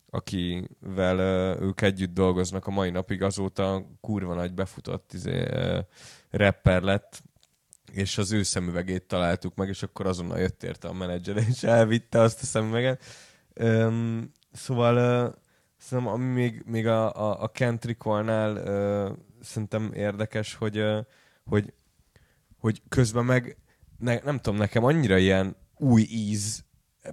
akivel 0.09 1.19
ők 1.61 1.81
együtt 1.81 2.13
dolgoznak 2.13 2.67
a 2.67 2.71
mai 2.71 2.89
napig, 2.89 3.21
azóta 3.21 3.85
kurva 4.01 4.33
nagy 4.33 4.53
befutott 4.53 5.13
izé, 5.13 5.47
rapper 6.29 6.81
lett, 6.81 7.21
és 7.91 8.17
az 8.17 8.31
ő 8.31 8.43
szemüvegét 8.43 9.07
találtuk 9.07 9.55
meg, 9.55 9.67
és 9.67 9.83
akkor 9.83 10.05
azonnal 10.05 10.39
jött 10.39 10.63
érte 10.63 10.87
a 10.87 10.93
menedzser, 10.93 11.37
és 11.49 11.63
elvitte 11.63 12.19
azt 12.19 12.41
a 12.41 12.45
szemüveget. 12.45 13.03
Öm, 13.53 14.31
szóval 14.51 14.95
ö, 14.95 15.29
szerintem 15.77 16.13
ami 16.13 16.25
még, 16.25 16.63
még 16.65 16.87
a, 16.87 17.13
a, 17.13 17.43
a 17.43 17.51
ö, 18.55 19.11
szerintem 19.41 19.91
érdekes, 19.93 20.55
hogy, 20.55 20.77
ö, 20.77 20.99
hogy, 21.45 21.73
hogy 22.57 22.81
közben 22.89 23.25
meg 23.25 23.57
ne, 24.03 24.19
nem 24.23 24.39
tudom, 24.39 24.59
nekem 24.59 24.83
annyira 24.83 25.17
ilyen 25.17 25.55
új 25.77 26.01
íz, 26.01 26.63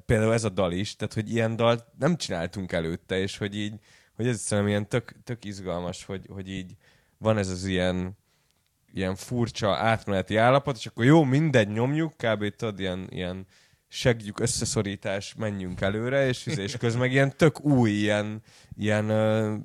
például 0.06 0.32
ez 0.32 0.44
a 0.44 0.48
dal 0.48 0.72
is, 0.72 0.96
tehát 0.96 1.14
hogy 1.14 1.32
ilyen 1.32 1.56
dalt 1.56 1.84
nem 1.98 2.16
csináltunk 2.16 2.72
előtte, 2.72 3.18
és 3.18 3.36
hogy 3.36 3.56
így, 3.56 3.74
hogy 4.14 4.26
ez 4.26 4.40
szerintem 4.40 4.68
ilyen 4.68 4.88
tök, 4.88 5.14
tök 5.24 5.44
izgalmas, 5.44 6.04
hogy, 6.04 6.26
hogy 6.28 6.50
így 6.50 6.76
van 7.18 7.38
ez 7.38 7.48
az 7.48 7.64
ilyen, 7.64 8.18
ilyen 8.92 9.14
furcsa 9.14 9.76
átmeneti 9.76 10.36
állapot, 10.36 10.76
és 10.76 10.86
akkor 10.86 11.04
jó, 11.04 11.24
mindegy, 11.24 11.68
nyomjuk, 11.68 12.12
kb. 12.16 12.56
tudod, 12.56 12.80
ilyen, 12.80 13.06
ilyen 13.10 13.46
segítjük 13.88 14.40
összeszorítás, 14.40 15.34
menjünk 15.34 15.80
előre, 15.80 16.26
és, 16.26 16.46
és 16.46 16.76
közben 16.76 17.00
meg 17.00 17.12
ilyen 17.12 17.36
tök 17.36 17.64
új, 17.64 17.90
ilyen, 17.90 18.42
ilyen 18.76 19.10
uh, 19.10 19.58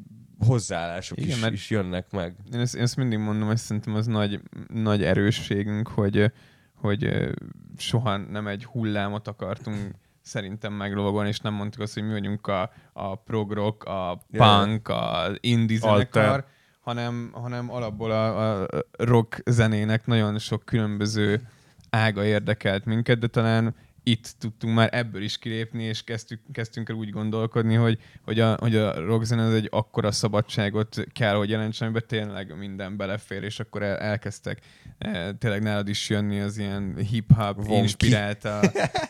hozzáállások 0.48 1.18
Igen, 1.18 1.30
is, 1.30 1.40
mert- 1.42 1.54
is 1.54 1.70
jönnek 1.70 2.12
meg. 2.12 2.36
Én 2.54 2.60
ezt, 2.60 2.76
én 2.76 2.82
ezt 2.82 2.96
mindig 2.96 3.20
mondom, 3.20 3.48
hogy 3.48 3.58
szerintem 3.58 3.94
az 3.94 4.06
nagy, 4.06 4.42
nagy 4.68 5.04
erősségünk, 5.04 5.88
hogy, 5.88 6.32
hogy 6.76 7.30
soha 7.78 8.18
nem 8.18 8.48
egy 8.48 8.66
hullámot 8.66 9.28
akartunk 9.28 9.96
szerintem 10.22 10.74
meglovagolni, 10.74 11.30
és 11.30 11.40
nem 11.40 11.54
mondtuk 11.54 11.82
azt, 11.82 11.94
hogy 11.94 12.04
mi 12.04 12.12
vagyunk 12.12 12.48
a, 12.48 12.72
a 12.94 13.16
prog-rock, 13.16 13.84
a 13.84 14.26
punk, 14.32 14.88
az 14.88 15.38
indie 15.40 15.80
Alter. 15.82 16.08
zenekar, 16.12 16.46
hanem, 16.80 17.30
hanem 17.34 17.72
alapból 17.72 18.12
a, 18.12 18.62
a 18.62 18.68
rock 18.92 19.42
zenének 19.46 20.06
nagyon 20.06 20.40
sok 20.40 20.66
különböző 20.66 21.48
ága 21.90 22.26
érdekelt 22.26 22.86
minket, 22.86 23.20
de 23.20 23.28
talán 23.28 23.76
itt 24.08 24.36
tudtunk 24.40 24.76
már 24.76 24.90
ebből 24.92 25.22
is 25.22 25.38
kilépni, 25.38 25.84
és 25.84 26.04
kezdtük, 26.04 26.40
kezdtünk 26.52 26.90
el 26.90 26.96
úgy 26.96 27.10
gondolkodni, 27.10 27.76
hogy, 27.76 28.00
hogy, 28.24 28.40
a, 28.40 28.56
hogy 28.60 28.76
a 28.76 29.06
rockzene 29.06 29.44
az 29.44 29.54
egy 29.54 29.68
akkora 29.72 30.12
szabadságot 30.12 31.06
kell, 31.14 31.36
hogy 31.36 31.50
jelentsen, 31.50 31.88
amiben 31.88 32.08
tényleg 32.08 32.58
minden 32.58 32.98
belefér, 32.98 33.44
és 33.44 33.60
akkor 33.60 33.84
el, 33.84 33.98
elkezdtek 33.98 34.62
e, 34.98 35.34
tényleg 35.34 35.62
nálad 35.62 35.88
is 35.88 36.10
jönni 36.10 36.40
az 36.40 36.58
ilyen 36.58 36.96
hip-hop 36.96 37.58
Wonky. 37.58 37.74
inspirálta 37.74 38.62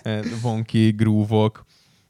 e, 0.04 0.20
wonky 0.44 0.92
groove-ok, 0.92 1.66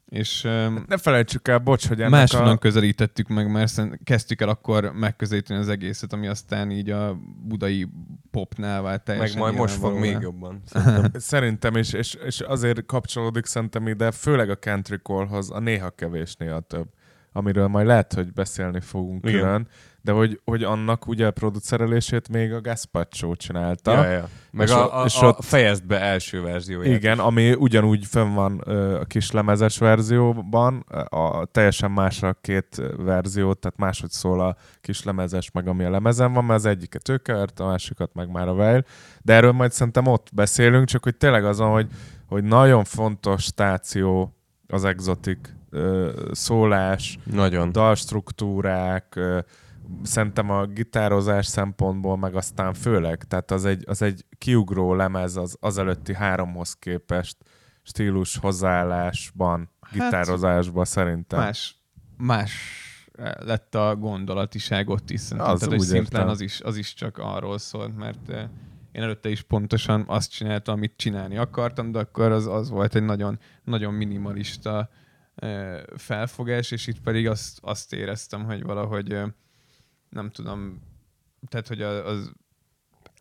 és 0.06 0.44
e, 0.44 0.70
Ne 0.88 0.98
felejtsük 0.98 1.48
el, 1.48 1.58
bocs, 1.58 1.88
hogy 1.88 2.00
ennek 2.00 2.12
máshonnan 2.12 2.56
a... 2.56 2.58
közelítettük 2.58 3.28
meg, 3.28 3.52
mert 3.52 3.82
kezdtük 4.04 4.41
el 4.41 4.50
akkor 4.50 4.91
megközelíteni 4.94 5.60
az 5.60 5.70
egészet, 5.70 6.13
ami 6.13 6.28
aztán 6.28 6.72
így 6.72 6.89
a 6.89 7.20
budai 7.44 7.88
popnál 8.32 8.82
vált 8.82 9.04
teljesen 9.04 9.39
Meg 9.39 9.48
majd 9.48 9.56
most 9.60 9.76
fog 9.76 10.00
még 10.00 10.18
jobban. 10.22 10.62
Szerintem. 10.65 11.12
Szerintem 11.34 11.76
is, 11.76 11.94
és, 11.94 12.13
és 12.13 12.39
azért 12.39 12.86
kapcsolódik 12.86 13.46
szerintem 13.46 13.88
ide, 13.88 14.12
főleg 14.12 14.50
a 14.50 14.56
country 14.56 14.98
callhoz, 14.98 15.52
a 15.52 15.60
néha 15.60 15.89
kevés, 15.89 16.36
néha 16.36 16.60
több, 16.60 16.88
amiről 17.32 17.68
majd 17.68 17.88
lehet, 17.88 18.13
hogy 18.13 18.34
beszélni 18.34 18.80
fogunk 18.80 19.26
Igen. 19.26 19.39
külön, 19.39 19.68
de 20.06 20.12
hogy, 20.12 20.39
hogy 20.44 20.63
annak 20.63 21.08
ugye 21.08 21.28
a 21.28 21.32
producerelését 21.32 22.30
még 22.30 22.54
a 22.54 22.62
Gaspacho 22.62 23.36
csinálta. 23.36 23.91
Ja, 23.94 24.10
ja. 24.10 24.28
Meg 24.52 24.68
És 24.68 24.74
a, 24.74 25.02
a, 25.02 25.06
és 25.06 25.20
a, 25.22 25.28
ott- 25.28 25.44
fejezd 25.44 25.86
be 25.86 26.00
első 26.00 26.41
verzióját. 26.41 26.96
Igen, 26.96 27.20
ami 27.20 27.54
ugyanúgy 27.54 28.06
fönn 28.06 28.34
van 28.34 28.60
a 29.00 29.06
kis 29.06 29.32
lemezes 29.32 29.78
verzióban, 29.78 30.80
a, 31.10 31.46
teljesen 31.46 31.91
más 31.91 32.24
a 32.24 32.38
két 32.41 32.82
verzió, 32.98 33.54
tehát 33.54 33.78
máshogy 33.78 34.10
szól 34.12 34.41
a 34.41 34.56
kis 34.82 35.04
lemezes, 35.04 35.52
meg 35.52 35.68
ami 35.68 35.84
a 35.84 35.89
lemezen 35.89 36.34
van, 36.34 36.44
mert 36.46 36.60
az 36.60 36.65
egyiket 36.65 37.10
ő 37.10 37.18
kevert, 37.18 37.60
a 37.60 37.65
másikat 37.65 38.13
meg 38.13 38.32
már 38.32 38.48
a 38.48 38.54
Weil. 38.54 38.86
De 39.22 39.34
erről 39.34 39.52
majd 39.52 39.72
szerintem 39.72 40.08
ott 40.08 40.28
beszélünk, 40.34 40.88
csak 40.88 41.04
hogy 41.04 41.15
tényleg 41.15 41.46
azon, 41.46 41.72
hogy, 41.72 41.88
hogy 42.28 42.44
nagyon 42.44 42.84
fontos 42.84 43.44
stáció 43.44 44.36
az 44.68 44.84
exotik 44.84 45.54
szólás, 46.32 47.18
Nagyon. 47.24 47.72
dalstruktúrák, 47.72 49.20
szerintem 50.04 50.50
a 50.50 50.65
gitározás 50.65 51.45
szempontból, 51.45 52.17
meg 52.17 52.36
aztán 52.36 52.74
főleg, 52.74 53.24
tehát 53.24 53.52
az 53.52 53.65
egy, 53.65 53.84
az 53.88 54.02
egy 54.02 54.26
kiugró 54.38 54.93
lemez 54.93 55.36
az, 55.36 55.58
az 55.60 55.78
előtti 55.78 56.13
háromhoz 56.13 56.74
képest 56.74 57.38
stílus 57.82 58.38
hozzáállásban, 58.38 59.69
Hát, 59.82 59.93
gitározásban 59.93 60.86
szerintem. 60.86 61.39
más, 61.39 61.80
más 62.17 62.54
lett 63.39 63.76
a 63.76 63.95
gondolatiság 63.95 64.89
ott 64.89 65.10
is. 65.10 65.19
Szerintem. 65.19 65.52
Az 65.54 65.60
Tehát, 65.60 65.76
hogy 65.76 65.86
szimplán 65.86 66.28
az 66.28 66.41
is, 66.41 66.62
az 66.62 66.78
is 66.78 66.93
csak 66.93 67.17
arról 67.17 67.58
szólt, 67.58 67.98
mert 67.98 68.30
eh, 68.30 68.50
én 68.91 69.02
előtte 69.02 69.30
is 69.30 69.41
pontosan 69.41 70.04
azt 70.08 70.32
csináltam, 70.32 70.76
amit 70.76 70.93
csinálni 70.95 71.38
akartam, 71.38 71.91
de 71.91 72.00
akkor 72.00 72.32
az, 72.32 72.48
az 72.48 72.69
volt 72.69 72.95
egy 72.95 73.04
nagyon, 73.04 73.39
nagyon 73.63 73.93
minimalista 73.93 74.89
eh, 75.36 75.82
felfogás, 75.95 76.71
és 76.71 76.88
itt 76.88 77.02
pedig 77.02 77.28
azt, 77.28 77.60
azt 77.62 77.93
éreztem, 77.93 78.43
hogy 78.43 78.63
valahogy 78.63 79.13
eh, 79.13 79.26
nem 80.10 80.30
tudom, 80.30 80.82
tehát, 81.48 81.68
hogy 81.68 81.82
a- 81.82 82.08
az 82.08 82.34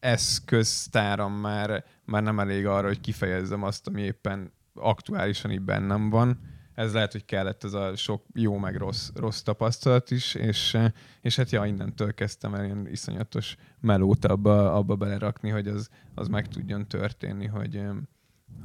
eszköztáram 0.00 1.32
már, 1.32 1.84
már 2.04 2.22
nem 2.22 2.40
elég 2.40 2.66
arra, 2.66 2.86
hogy 2.86 3.00
kifejezzem 3.00 3.62
azt, 3.62 3.86
ami 3.86 4.02
éppen 4.02 4.52
aktuálisan 4.74 5.50
így 5.50 5.62
bennem 5.62 6.10
van. 6.10 6.40
Ez 6.74 6.92
lehet, 6.92 7.12
hogy 7.12 7.24
kellett 7.24 7.64
ez 7.64 7.72
a 7.72 7.96
sok 7.96 8.24
jó 8.34 8.58
meg 8.58 8.76
rossz, 8.76 9.10
rossz 9.14 9.40
tapasztalat 9.40 10.10
is, 10.10 10.34
és, 10.34 10.78
és 11.20 11.36
hát 11.36 11.50
ja, 11.50 11.64
innentől 11.64 12.14
kezdtem 12.14 12.54
el 12.54 12.64
ilyen 12.64 12.88
iszonyatos 12.88 13.56
melót 13.80 14.24
abba, 14.24 14.74
abba 14.74 14.96
belerakni, 14.96 15.50
hogy 15.50 15.68
az, 15.68 15.88
az 16.14 16.28
meg 16.28 16.48
tudjon 16.48 16.88
történni, 16.88 17.46
hogy, 17.46 17.82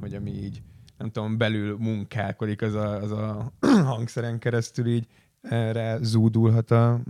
hogy 0.00 0.14
ami 0.14 0.30
így 0.30 0.62
nem 0.98 1.10
tudom, 1.10 1.38
belül 1.38 1.76
munkálkodik 1.78 2.62
az 2.62 2.74
a, 2.74 3.02
az 3.02 3.10
a 3.10 3.52
hangszeren 3.90 4.38
keresztül 4.38 4.86
így 4.86 5.06
erre 5.42 5.98
zúdulhat 6.02 6.70
a, 6.70 7.00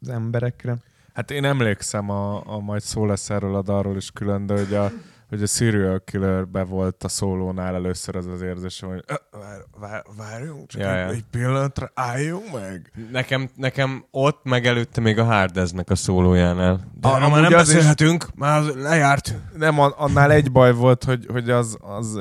az 0.00 0.08
emberekre. 0.08 0.76
Hát 1.12 1.30
én 1.30 1.44
emlékszem, 1.44 2.10
a, 2.10 2.54
a 2.54 2.58
majd 2.58 2.82
szó 2.82 3.06
lesz 3.06 3.30
erről 3.30 3.54
a 3.54 3.62
dalról 3.62 3.96
is 3.96 4.10
külön, 4.10 4.46
de 4.46 4.58
hogy 4.58 4.74
a, 4.74 4.90
hogy 5.30 5.42
a 5.42 5.46
Serial 5.46 6.02
Killerbe 6.04 6.62
volt 6.62 7.04
a 7.04 7.08
szólónál 7.08 7.74
először 7.74 8.16
az 8.16 8.26
az 8.26 8.42
érzésem, 8.42 8.88
hogy 8.88 9.04
"Ö, 9.06 9.14
vár, 9.38 9.58
vár, 9.80 10.02
várjunk, 10.16 10.68
csak 10.68 10.80
Ja, 10.80 10.92
egy, 10.98 11.06
ja. 11.08 11.12
egy 11.14 11.24
pillanatra, 11.30 11.90
álljunk 11.94 12.52
meg. 12.52 12.92
Nekem, 13.12 13.48
nekem 13.56 14.04
ott 14.10 14.40
meg 14.44 14.66
előtte 14.66 15.00
még 15.00 15.18
a 15.18 15.24
Hardeznek 15.24 15.90
a 15.90 15.94
szólójánál. 15.94 16.80
De 17.00 17.08
Ah, 17.08 17.20
ha 17.22 17.28
már 17.28 17.40
nem 17.40 17.52
az 17.58 17.68
is- 17.68 17.74
beszélhetünk, 17.74 18.26
már 18.34 18.58
az 18.60 18.74
lejárt. 18.74 19.34
Nem, 19.56 19.78
an- 19.78 19.94
annál 19.98 20.30
egy 20.30 20.52
baj 20.52 20.72
volt, 20.72 21.04
hogy, 21.04 21.26
hogy 21.32 21.50
az, 21.50 21.76
az 21.80 22.12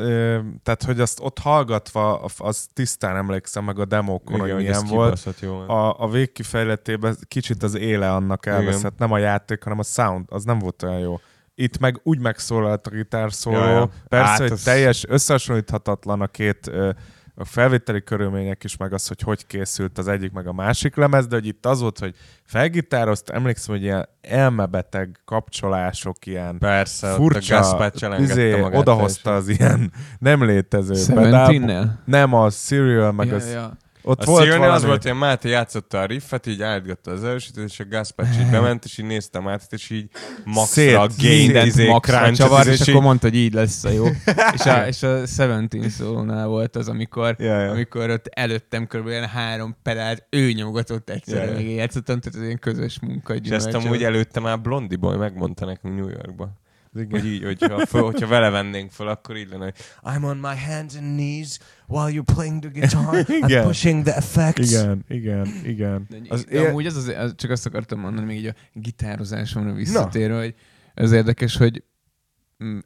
tehát 0.63 0.83
hogy 0.85 0.99
azt 0.99 1.19
ott 1.21 1.39
hallgatva, 1.39 2.19
az 2.37 2.67
tisztán 2.73 3.15
emlékszem 3.15 3.63
meg 3.63 3.79
a 3.79 3.85
demókon, 3.85 4.39
hogy 4.39 4.55
milyen 4.55 4.85
volt. 4.87 5.35
jó. 5.39 5.59
A... 5.59 5.71
A, 5.89 5.95
a 5.99 6.09
végkifejletében 6.09 7.15
kicsit 7.27 7.63
az 7.63 7.75
éle 7.75 8.13
annak 8.13 8.45
elveszett, 8.45 8.97
nem 8.97 9.11
a 9.11 9.17
játék, 9.17 9.63
hanem 9.63 9.79
a 9.79 9.83
sound, 9.83 10.25
az 10.29 10.43
nem 10.43 10.59
volt 10.59 10.83
olyan 10.83 10.99
jó. 10.99 11.19
Itt 11.61 11.77
meg 11.79 11.99
úgy 12.03 12.19
megszólalt 12.19 12.87
a 12.87 12.89
gitárszóló, 12.89 13.57
Ja, 13.57 13.69
ja. 13.69 13.89
persze, 14.07 14.27
Hát 14.29 14.39
hogy 14.39 14.51
az- 14.51 14.63
teljes, 14.63 15.05
összehasonlíthatatlan 15.07 16.21
a 16.21 16.27
két 16.27 16.67
ö, 16.67 16.89
a 17.35 17.45
felvételi 17.45 18.03
körülmények 18.03 18.63
is, 18.63 18.77
meg 18.77 18.93
az, 18.93 19.07
hogy 19.07 19.21
hogy 19.21 19.45
készült 19.47 19.97
az 19.97 20.07
egyik, 20.07 20.31
meg 20.31 20.47
a 20.47 20.53
másik 20.53 20.95
lemez, 20.95 21.27
de 21.27 21.35
hogy 21.35 21.45
itt 21.47 21.65
az 21.65 21.81
volt, 21.81 21.99
hogy 21.99 22.15
felgitározt, 22.43 23.29
emlékszem, 23.29 23.75
hogy 23.75 23.83
ilyen 23.83 24.09
elmebeteg 24.21 25.19
kapcsolások, 25.25 26.25
ilyen 26.25 26.57
Persze, 26.57 27.13
furcsa, 27.13 27.79
izé, 28.19 28.61
odahozta 28.61 29.35
az 29.35 29.47
ilyen 29.47 29.91
nem 30.19 30.43
létező 30.43 30.93
pedál. 31.13 31.23
Seventeen-nel? 31.31 32.01
Nem, 32.05 32.33
a 32.33 32.49
Serial, 32.49 33.11
meg 33.11 33.27
Ja, 33.27 33.35
az 33.35 33.51
ja. 33.51 33.71
Ott 34.03 34.21
A 34.21 34.25
volt 34.25 34.43
Szilne 34.43 34.71
az 34.71 34.85
volt, 34.85 35.03
hogy 35.03 35.13
Máté 35.13 35.49
játszotta 35.49 35.99
a 35.99 36.05
riffet, 36.05 36.47
így 36.47 36.61
állítgatta 36.61 37.11
az 37.11 37.23
elsőt, 37.23 37.57
és 37.57 37.79
a 37.79 37.83
Gaspacsi 37.89 38.39
így 38.39 38.49
bement, 38.49 38.85
és 38.85 38.97
így 38.97 39.05
néztem 39.05 39.47
át, 39.47 39.67
és 39.69 39.89
így 39.89 40.09
maxra 40.45 41.07
gain, 41.21 41.55
izé, 41.55 41.87
maxra 41.87 42.31
csavar, 42.31 42.67
izé, 42.67 42.71
és 42.71 42.87
akkor 42.87 43.01
mondta, 43.01 43.27
hogy 43.27 43.35
így 43.37 43.53
lesz 43.53 43.83
a 43.83 43.89
jó. 43.89 44.05
és, 44.55 44.65
a, 44.65 44.87
és 44.87 45.03
a 45.03 45.25
Seventeen 45.25 45.89
szólónál 45.89 46.47
volt 46.47 46.75
az, 46.75 46.87
amikor, 46.87 47.35
Ja, 47.39 47.59
ja. 47.59 47.71
amikor 47.71 48.09
ott 48.09 48.27
előttem 48.27 48.87
ilyen 49.05 49.27
három 49.27 49.75
pedált, 49.83 50.25
ő 50.29 50.51
nyomogatott 50.51 51.09
egyszerre, 51.09 51.45
Ja, 51.45 51.51
ja. 51.51 51.57
még 51.57 51.75
játszottam, 51.75 52.19
tehát 52.19 52.37
ez 52.37 52.43
ilyen 52.45 52.59
közös 52.59 52.99
munka. 52.99 53.35
És 53.35 53.49
ezt 53.49 53.73
amúgy 53.73 54.03
előtte 54.03 54.39
már 54.39 54.59
Blondie 54.59 54.97
Boy 54.97 55.17
megmondta 55.17 55.65
nekünk 55.65 55.95
New 55.95 56.09
Yorkba. 56.09 56.49
Hogy 56.93 57.25
így, 57.25 57.43
hogyha, 57.43 57.85
föl, 57.85 58.01
hogyha 58.03 58.27
vele 58.27 58.49
vennénk 58.49 58.91
fel, 58.91 59.07
akkor 59.07 59.37
így 59.37 59.49
lenne, 59.49 59.63
hogy 59.63 59.73
I'm 60.03 60.23
on 60.23 60.37
my 60.37 60.55
hands 60.67 60.95
and 60.95 61.15
knees 61.15 61.59
while 61.87 62.11
you're 62.11 62.33
playing 62.33 62.61
the 62.61 62.69
guitar, 62.73 63.23
I'm 63.25 63.47
Igen. 63.47 63.63
pushing 63.63 64.03
the 64.03 64.15
effects. 64.15 64.71
Igen, 64.71 65.03
igen, 65.07 65.47
igen. 65.63 66.05
De 66.09 66.17
Az 66.29 66.45
él- 66.49 66.65
amúgy 66.65 66.85
az, 66.85 66.95
az, 66.95 67.07
az, 67.07 67.33
csak 67.35 67.51
azt 67.51 67.65
akartam 67.65 67.99
mondani, 67.99 68.25
még 68.25 68.37
így 68.37 68.45
a 68.47 68.53
gitározásomra 68.73 69.73
visszatérve, 69.73 70.37
hogy 70.37 70.55
ez 70.93 71.11
érdekes, 71.11 71.57
hogy 71.57 71.83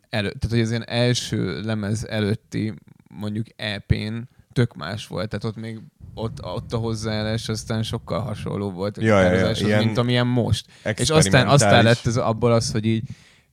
elő, 0.09 0.31
tehát 0.31 0.49
hogy 0.49 0.59
az 0.59 0.69
ilyen 0.69 0.87
első 0.87 1.61
lemez 1.61 2.05
előtti 2.07 2.73
mondjuk 3.07 3.45
EP-n 3.55 4.17
tök 4.53 4.75
más 4.75 5.07
volt, 5.07 5.29
tehát 5.29 5.43
ott 5.43 5.61
még 5.61 5.79
ott, 6.13 6.45
ott 6.45 6.73
a 6.73 6.77
hozzáállás 6.77 7.49
aztán 7.49 7.83
sokkal 7.83 8.19
hasonló 8.19 8.71
volt 8.71 8.97
a 8.97 9.01
Ja, 9.01 9.21
ja, 9.21 9.51
ja, 9.55 9.77
mint 9.77 9.97
amilyen 9.97 10.27
most. 10.27 10.65
És 10.95 11.09
aztán, 11.09 11.47
aztán 11.47 11.83
lett 11.83 12.05
ez 12.05 12.17
abból 12.17 12.51
az, 12.51 12.71
hogy 12.71 12.85
így 12.85 13.03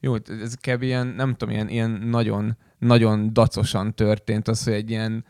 jó, 0.01 0.15
ez 0.15 0.55
kb. 0.55 0.83
ilyen, 0.83 1.07
nem 1.07 1.35
tudom, 1.35 1.55
ilyen, 1.55 1.69
ilyen 1.69 1.91
nagyon, 1.91 2.57
nagyon 2.79 3.33
dacosan 3.33 3.95
történt 3.95 4.49
az, 4.49 4.65
hogy 4.65 4.73
egy 4.73 4.91
ilyen 4.91 5.25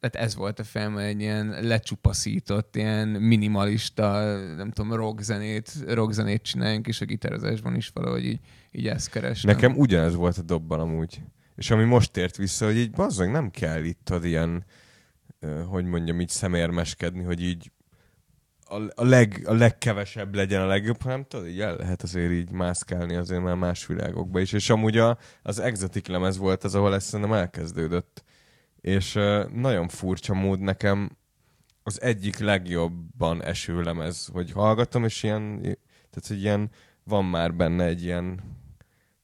tehát 0.00 0.26
ez 0.26 0.34
volt 0.34 0.58
a 0.58 0.64
film, 0.64 0.96
egy 0.96 1.20
ilyen 1.20 1.56
lecsupaszított, 1.60 2.76
ilyen 2.76 3.08
minimalista, 3.08 4.36
nem 4.56 4.70
tudom, 4.70 4.92
rockzenét, 4.92 5.72
rockzenét 5.86 6.42
csináljunk, 6.42 6.86
és 6.86 7.00
a 7.00 7.04
gitározásban 7.04 7.76
is 7.76 7.88
valahogy 7.88 8.24
így, 8.24 8.40
így 8.70 8.88
ezt 8.88 9.10
kerestem. 9.10 9.54
Nekem 9.54 9.76
ugyanez 9.76 10.14
volt 10.14 10.38
a 10.38 10.42
dobban 10.42 10.80
amúgy. 10.80 11.20
És 11.56 11.70
ami 11.70 11.84
most 11.84 12.16
ért 12.16 12.36
vissza, 12.36 12.64
hogy 12.64 12.76
így 12.76 12.90
bazzag 12.90 13.30
nem 13.30 13.50
kell 13.50 13.84
itt 13.84 14.10
ad 14.10 14.24
ilyen, 14.24 14.64
hogy 15.66 15.84
mondjam, 15.84 16.20
így 16.20 16.28
szemérmeskedni, 16.28 17.22
hogy 17.22 17.42
így 17.42 17.70
a, 18.94 19.04
leg, 19.04 19.42
a 19.46 19.54
legkevesebb 19.54 20.34
legyen 20.34 20.62
a 20.62 20.66
legjobb, 20.66 21.02
hanem 21.02 21.24
tudod, 21.24 21.46
így 21.46 21.60
el 21.60 21.76
lehet 21.76 22.02
azért 22.02 22.32
így 22.32 22.50
mászkálni 22.50 23.14
azért 23.14 23.42
már 23.42 23.54
más 23.54 23.86
világokba 23.86 24.40
is. 24.40 24.52
És 24.52 24.70
amúgy 24.70 24.98
a, 24.98 25.18
az 25.42 25.58
Exotic 25.58 26.06
lemez 26.06 26.36
volt 26.36 26.64
az, 26.64 26.74
ahol 26.74 26.94
ez 26.94 27.04
szerintem 27.04 27.34
elkezdődött. 27.34 28.24
És 28.80 29.14
ö, 29.14 29.44
nagyon 29.52 29.88
furcsa 29.88 30.34
mód 30.34 30.60
nekem 30.60 31.18
az 31.82 32.02
egyik 32.02 32.38
legjobban 32.38 33.44
eső 33.44 33.82
lemez, 33.82 34.28
hogy 34.32 34.52
hallgatom, 34.52 35.04
és 35.04 35.22
ilyen, 35.22 35.60
tehát 35.60 36.26
hogy 36.26 36.40
ilyen, 36.40 36.70
van 37.04 37.24
már 37.24 37.54
benne 37.54 37.84
egy 37.84 38.02
ilyen 38.02 38.40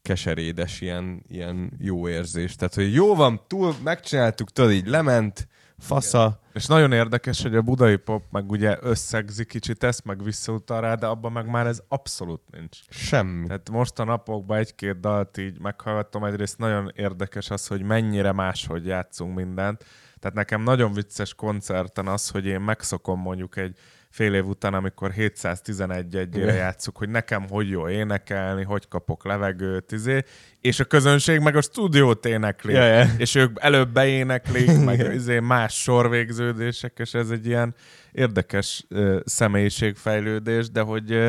keserédes, 0.03 0.81
ilyen, 0.81 1.25
ilyen 1.29 1.73
jó 1.79 2.09
érzés. 2.09 2.55
Tehát, 2.55 2.75
hogy 2.75 2.95
jó 2.95 3.15
van, 3.15 3.41
túl, 3.47 3.75
megcsináltuk, 3.83 4.51
tudod, 4.51 4.73
így 4.73 4.87
lement, 4.87 5.49
fasza. 5.79 6.41
És 6.53 6.67
nagyon 6.67 6.93
érdekes, 6.93 7.43
hogy 7.43 7.57
a 7.57 7.63
budai 7.63 7.97
pop 7.97 8.23
meg 8.31 8.51
ugye 8.51 8.77
összegzi 8.81 9.45
kicsit 9.45 9.85
ezt, 9.85 10.05
meg 10.05 10.23
visszautal 10.23 10.81
rá, 10.81 10.95
de 10.95 11.07
abban 11.07 11.33
meg 11.33 11.47
már 11.51 11.67
ez 11.67 11.83
abszolút 11.89 12.41
nincs. 12.51 12.79
Semmi. 12.89 13.47
Tehát 13.47 13.71
most 13.71 13.99
a 13.99 14.05
napokban 14.05 14.59
egy-két 14.59 15.01
dalt 15.01 15.39
így 15.39 15.61
meghallgattam, 15.61 16.25
egyrészt 16.25 16.59
nagyon 16.59 16.93
érdekes 16.95 17.51
az, 17.51 17.67
hogy 17.67 17.83
mennyire 17.83 18.33
máshogy 18.33 18.87
játszunk 18.87 19.35
mindent. 19.35 19.85
Tehát 20.19 20.37
nekem 20.37 20.63
nagyon 20.63 20.93
vicces 20.93 21.35
koncerten 21.35 22.07
az, 22.07 22.29
hogy 22.31 22.47
én 22.47 22.61
megszokom 22.61 23.21
mondjuk 23.21 23.57
egy 23.57 23.79
fél 24.11 24.35
év 24.35 24.47
után, 24.47 24.75
amikor 24.75 25.11
711 25.11 26.17
egyére 26.17 26.53
játszuk, 26.53 26.97
hogy 26.97 27.09
nekem 27.09 27.49
hogy 27.49 27.69
jó 27.69 27.89
énekelni, 27.89 28.65
hogy 28.65 28.89
kapok 28.89 29.25
levegőt, 29.25 29.93
izé, 29.93 30.23
és 30.61 30.81
a 30.81 30.85
közönség 30.85 31.41
meg 31.41 31.57
a 31.57 31.61
stúdiót 31.61 32.27
énekli, 32.27 32.73
Ja, 32.73 32.85
ja. 32.85 33.07
és 33.17 33.35
ők 33.35 33.57
előbb 33.61 33.93
beéneklik, 33.93 34.79
meg 34.85 35.15
izé 35.15 35.39
más 35.39 35.75
sorvégződések, 35.83 36.99
és 36.99 37.15
ez 37.15 37.31
egy 37.31 37.47
ilyen 37.47 37.75
érdekes 38.13 38.85
ö, 38.89 39.21
személyiségfejlődés, 39.25 40.71
de 40.71 40.81
hogy 40.81 41.13
ö, 41.13 41.29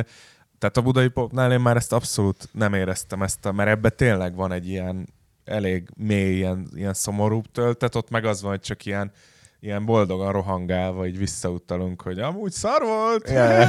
tehát 0.59 0.77
a 0.77 0.81
budai 0.81 1.07
popnál 1.07 1.51
én 1.51 1.59
már 1.59 1.75
ezt 1.75 1.93
abszolút 1.93 2.49
nem 2.51 2.73
éreztem 2.73 3.21
ezt, 3.21 3.45
a, 3.45 3.51
mert 3.51 3.69
ebbe 3.69 3.89
tényleg 3.89 4.35
van 4.35 4.51
egy 4.51 4.67
ilyen 4.67 5.07
elég 5.45 5.89
mély, 5.97 6.35
ilyen, 6.35 6.67
ilyen 6.75 6.93
szomorúbb 6.93 7.45
töltet, 7.51 7.95
ott 7.95 8.09
meg 8.09 8.25
az 8.25 8.41
van, 8.41 8.51
hogy 8.51 8.59
csak 8.59 8.85
ilyen, 8.85 9.11
ilyen 9.59 9.85
boldogan 9.85 10.31
rohangálva 10.31 11.07
így 11.07 11.17
visszautalunk, 11.17 12.01
hogy 12.01 12.19
amúgy 12.19 12.51
szar 12.51 12.81
volt. 12.81 13.29
Ja. 13.29 13.65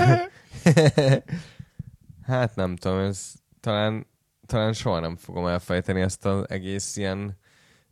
hát 2.32 2.56
nem 2.56 2.76
tudom, 2.76 2.98
ez 2.98 3.32
talán, 3.60 4.06
talán 4.46 4.72
soha 4.72 5.00
nem 5.00 5.16
fogom 5.16 5.46
elfejteni 5.46 6.00
ezt 6.00 6.26
az 6.26 6.50
egész 6.50 6.96
ilyen 6.96 7.38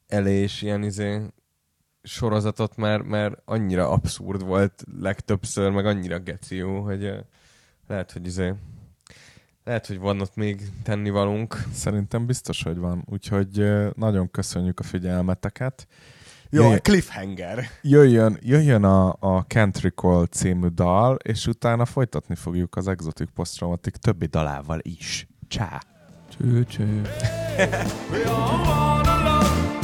elés, 0.06 0.62
ilyen 0.62 0.82
izé 0.82 1.20
sorozatot, 2.02 2.76
mert, 2.76 3.04
mert 3.04 3.35
annyira 3.44 3.90
abszurd 3.90 4.44
volt 4.44 4.85
legtöbbször, 5.00 5.70
meg 5.70 5.87
annyira 5.87 6.18
geci 6.18 6.56
jó, 6.56 6.80
hogy 6.80 7.14
lehet, 7.87 8.12
hogy 8.12 8.26
izé 8.26 8.52
lehet, 9.66 9.87
hogy 9.87 9.98
van 9.98 10.20
ott 10.20 10.35
még 10.35 10.70
tennivalónk. 10.82 11.56
Szerintem 11.72 12.26
biztos, 12.26 12.62
hogy 12.62 12.76
van. 12.76 13.04
Úgyhogy 13.11 13.66
nagyon 13.94 14.30
köszönjük 14.30 14.80
a 14.80 14.82
figyelmeteket. 14.82 15.87
Jó, 16.50 16.62
Jöjjön- 16.62 16.82
cliffhanger. 16.82 17.64
Jöjjön, 17.82 18.38
jöjjön 18.40 18.85
a, 18.85 19.09
a 19.09 19.46
Can't 19.46 19.78
Recall 19.82 20.26
című 20.26 20.66
dal, 20.66 21.14
és 21.14 21.46
utána 21.46 21.85
folytatni 21.85 22.35
fogjuk 22.35 22.76
az 22.76 22.88
Exotic 22.88 23.28
Post-Traumatic 23.35 23.98
többi 23.98 24.26
dalával 24.26 24.78
is. 24.82 25.26
Csá! 25.48 25.82
Cső, 26.38 26.64
cső. 26.64 27.02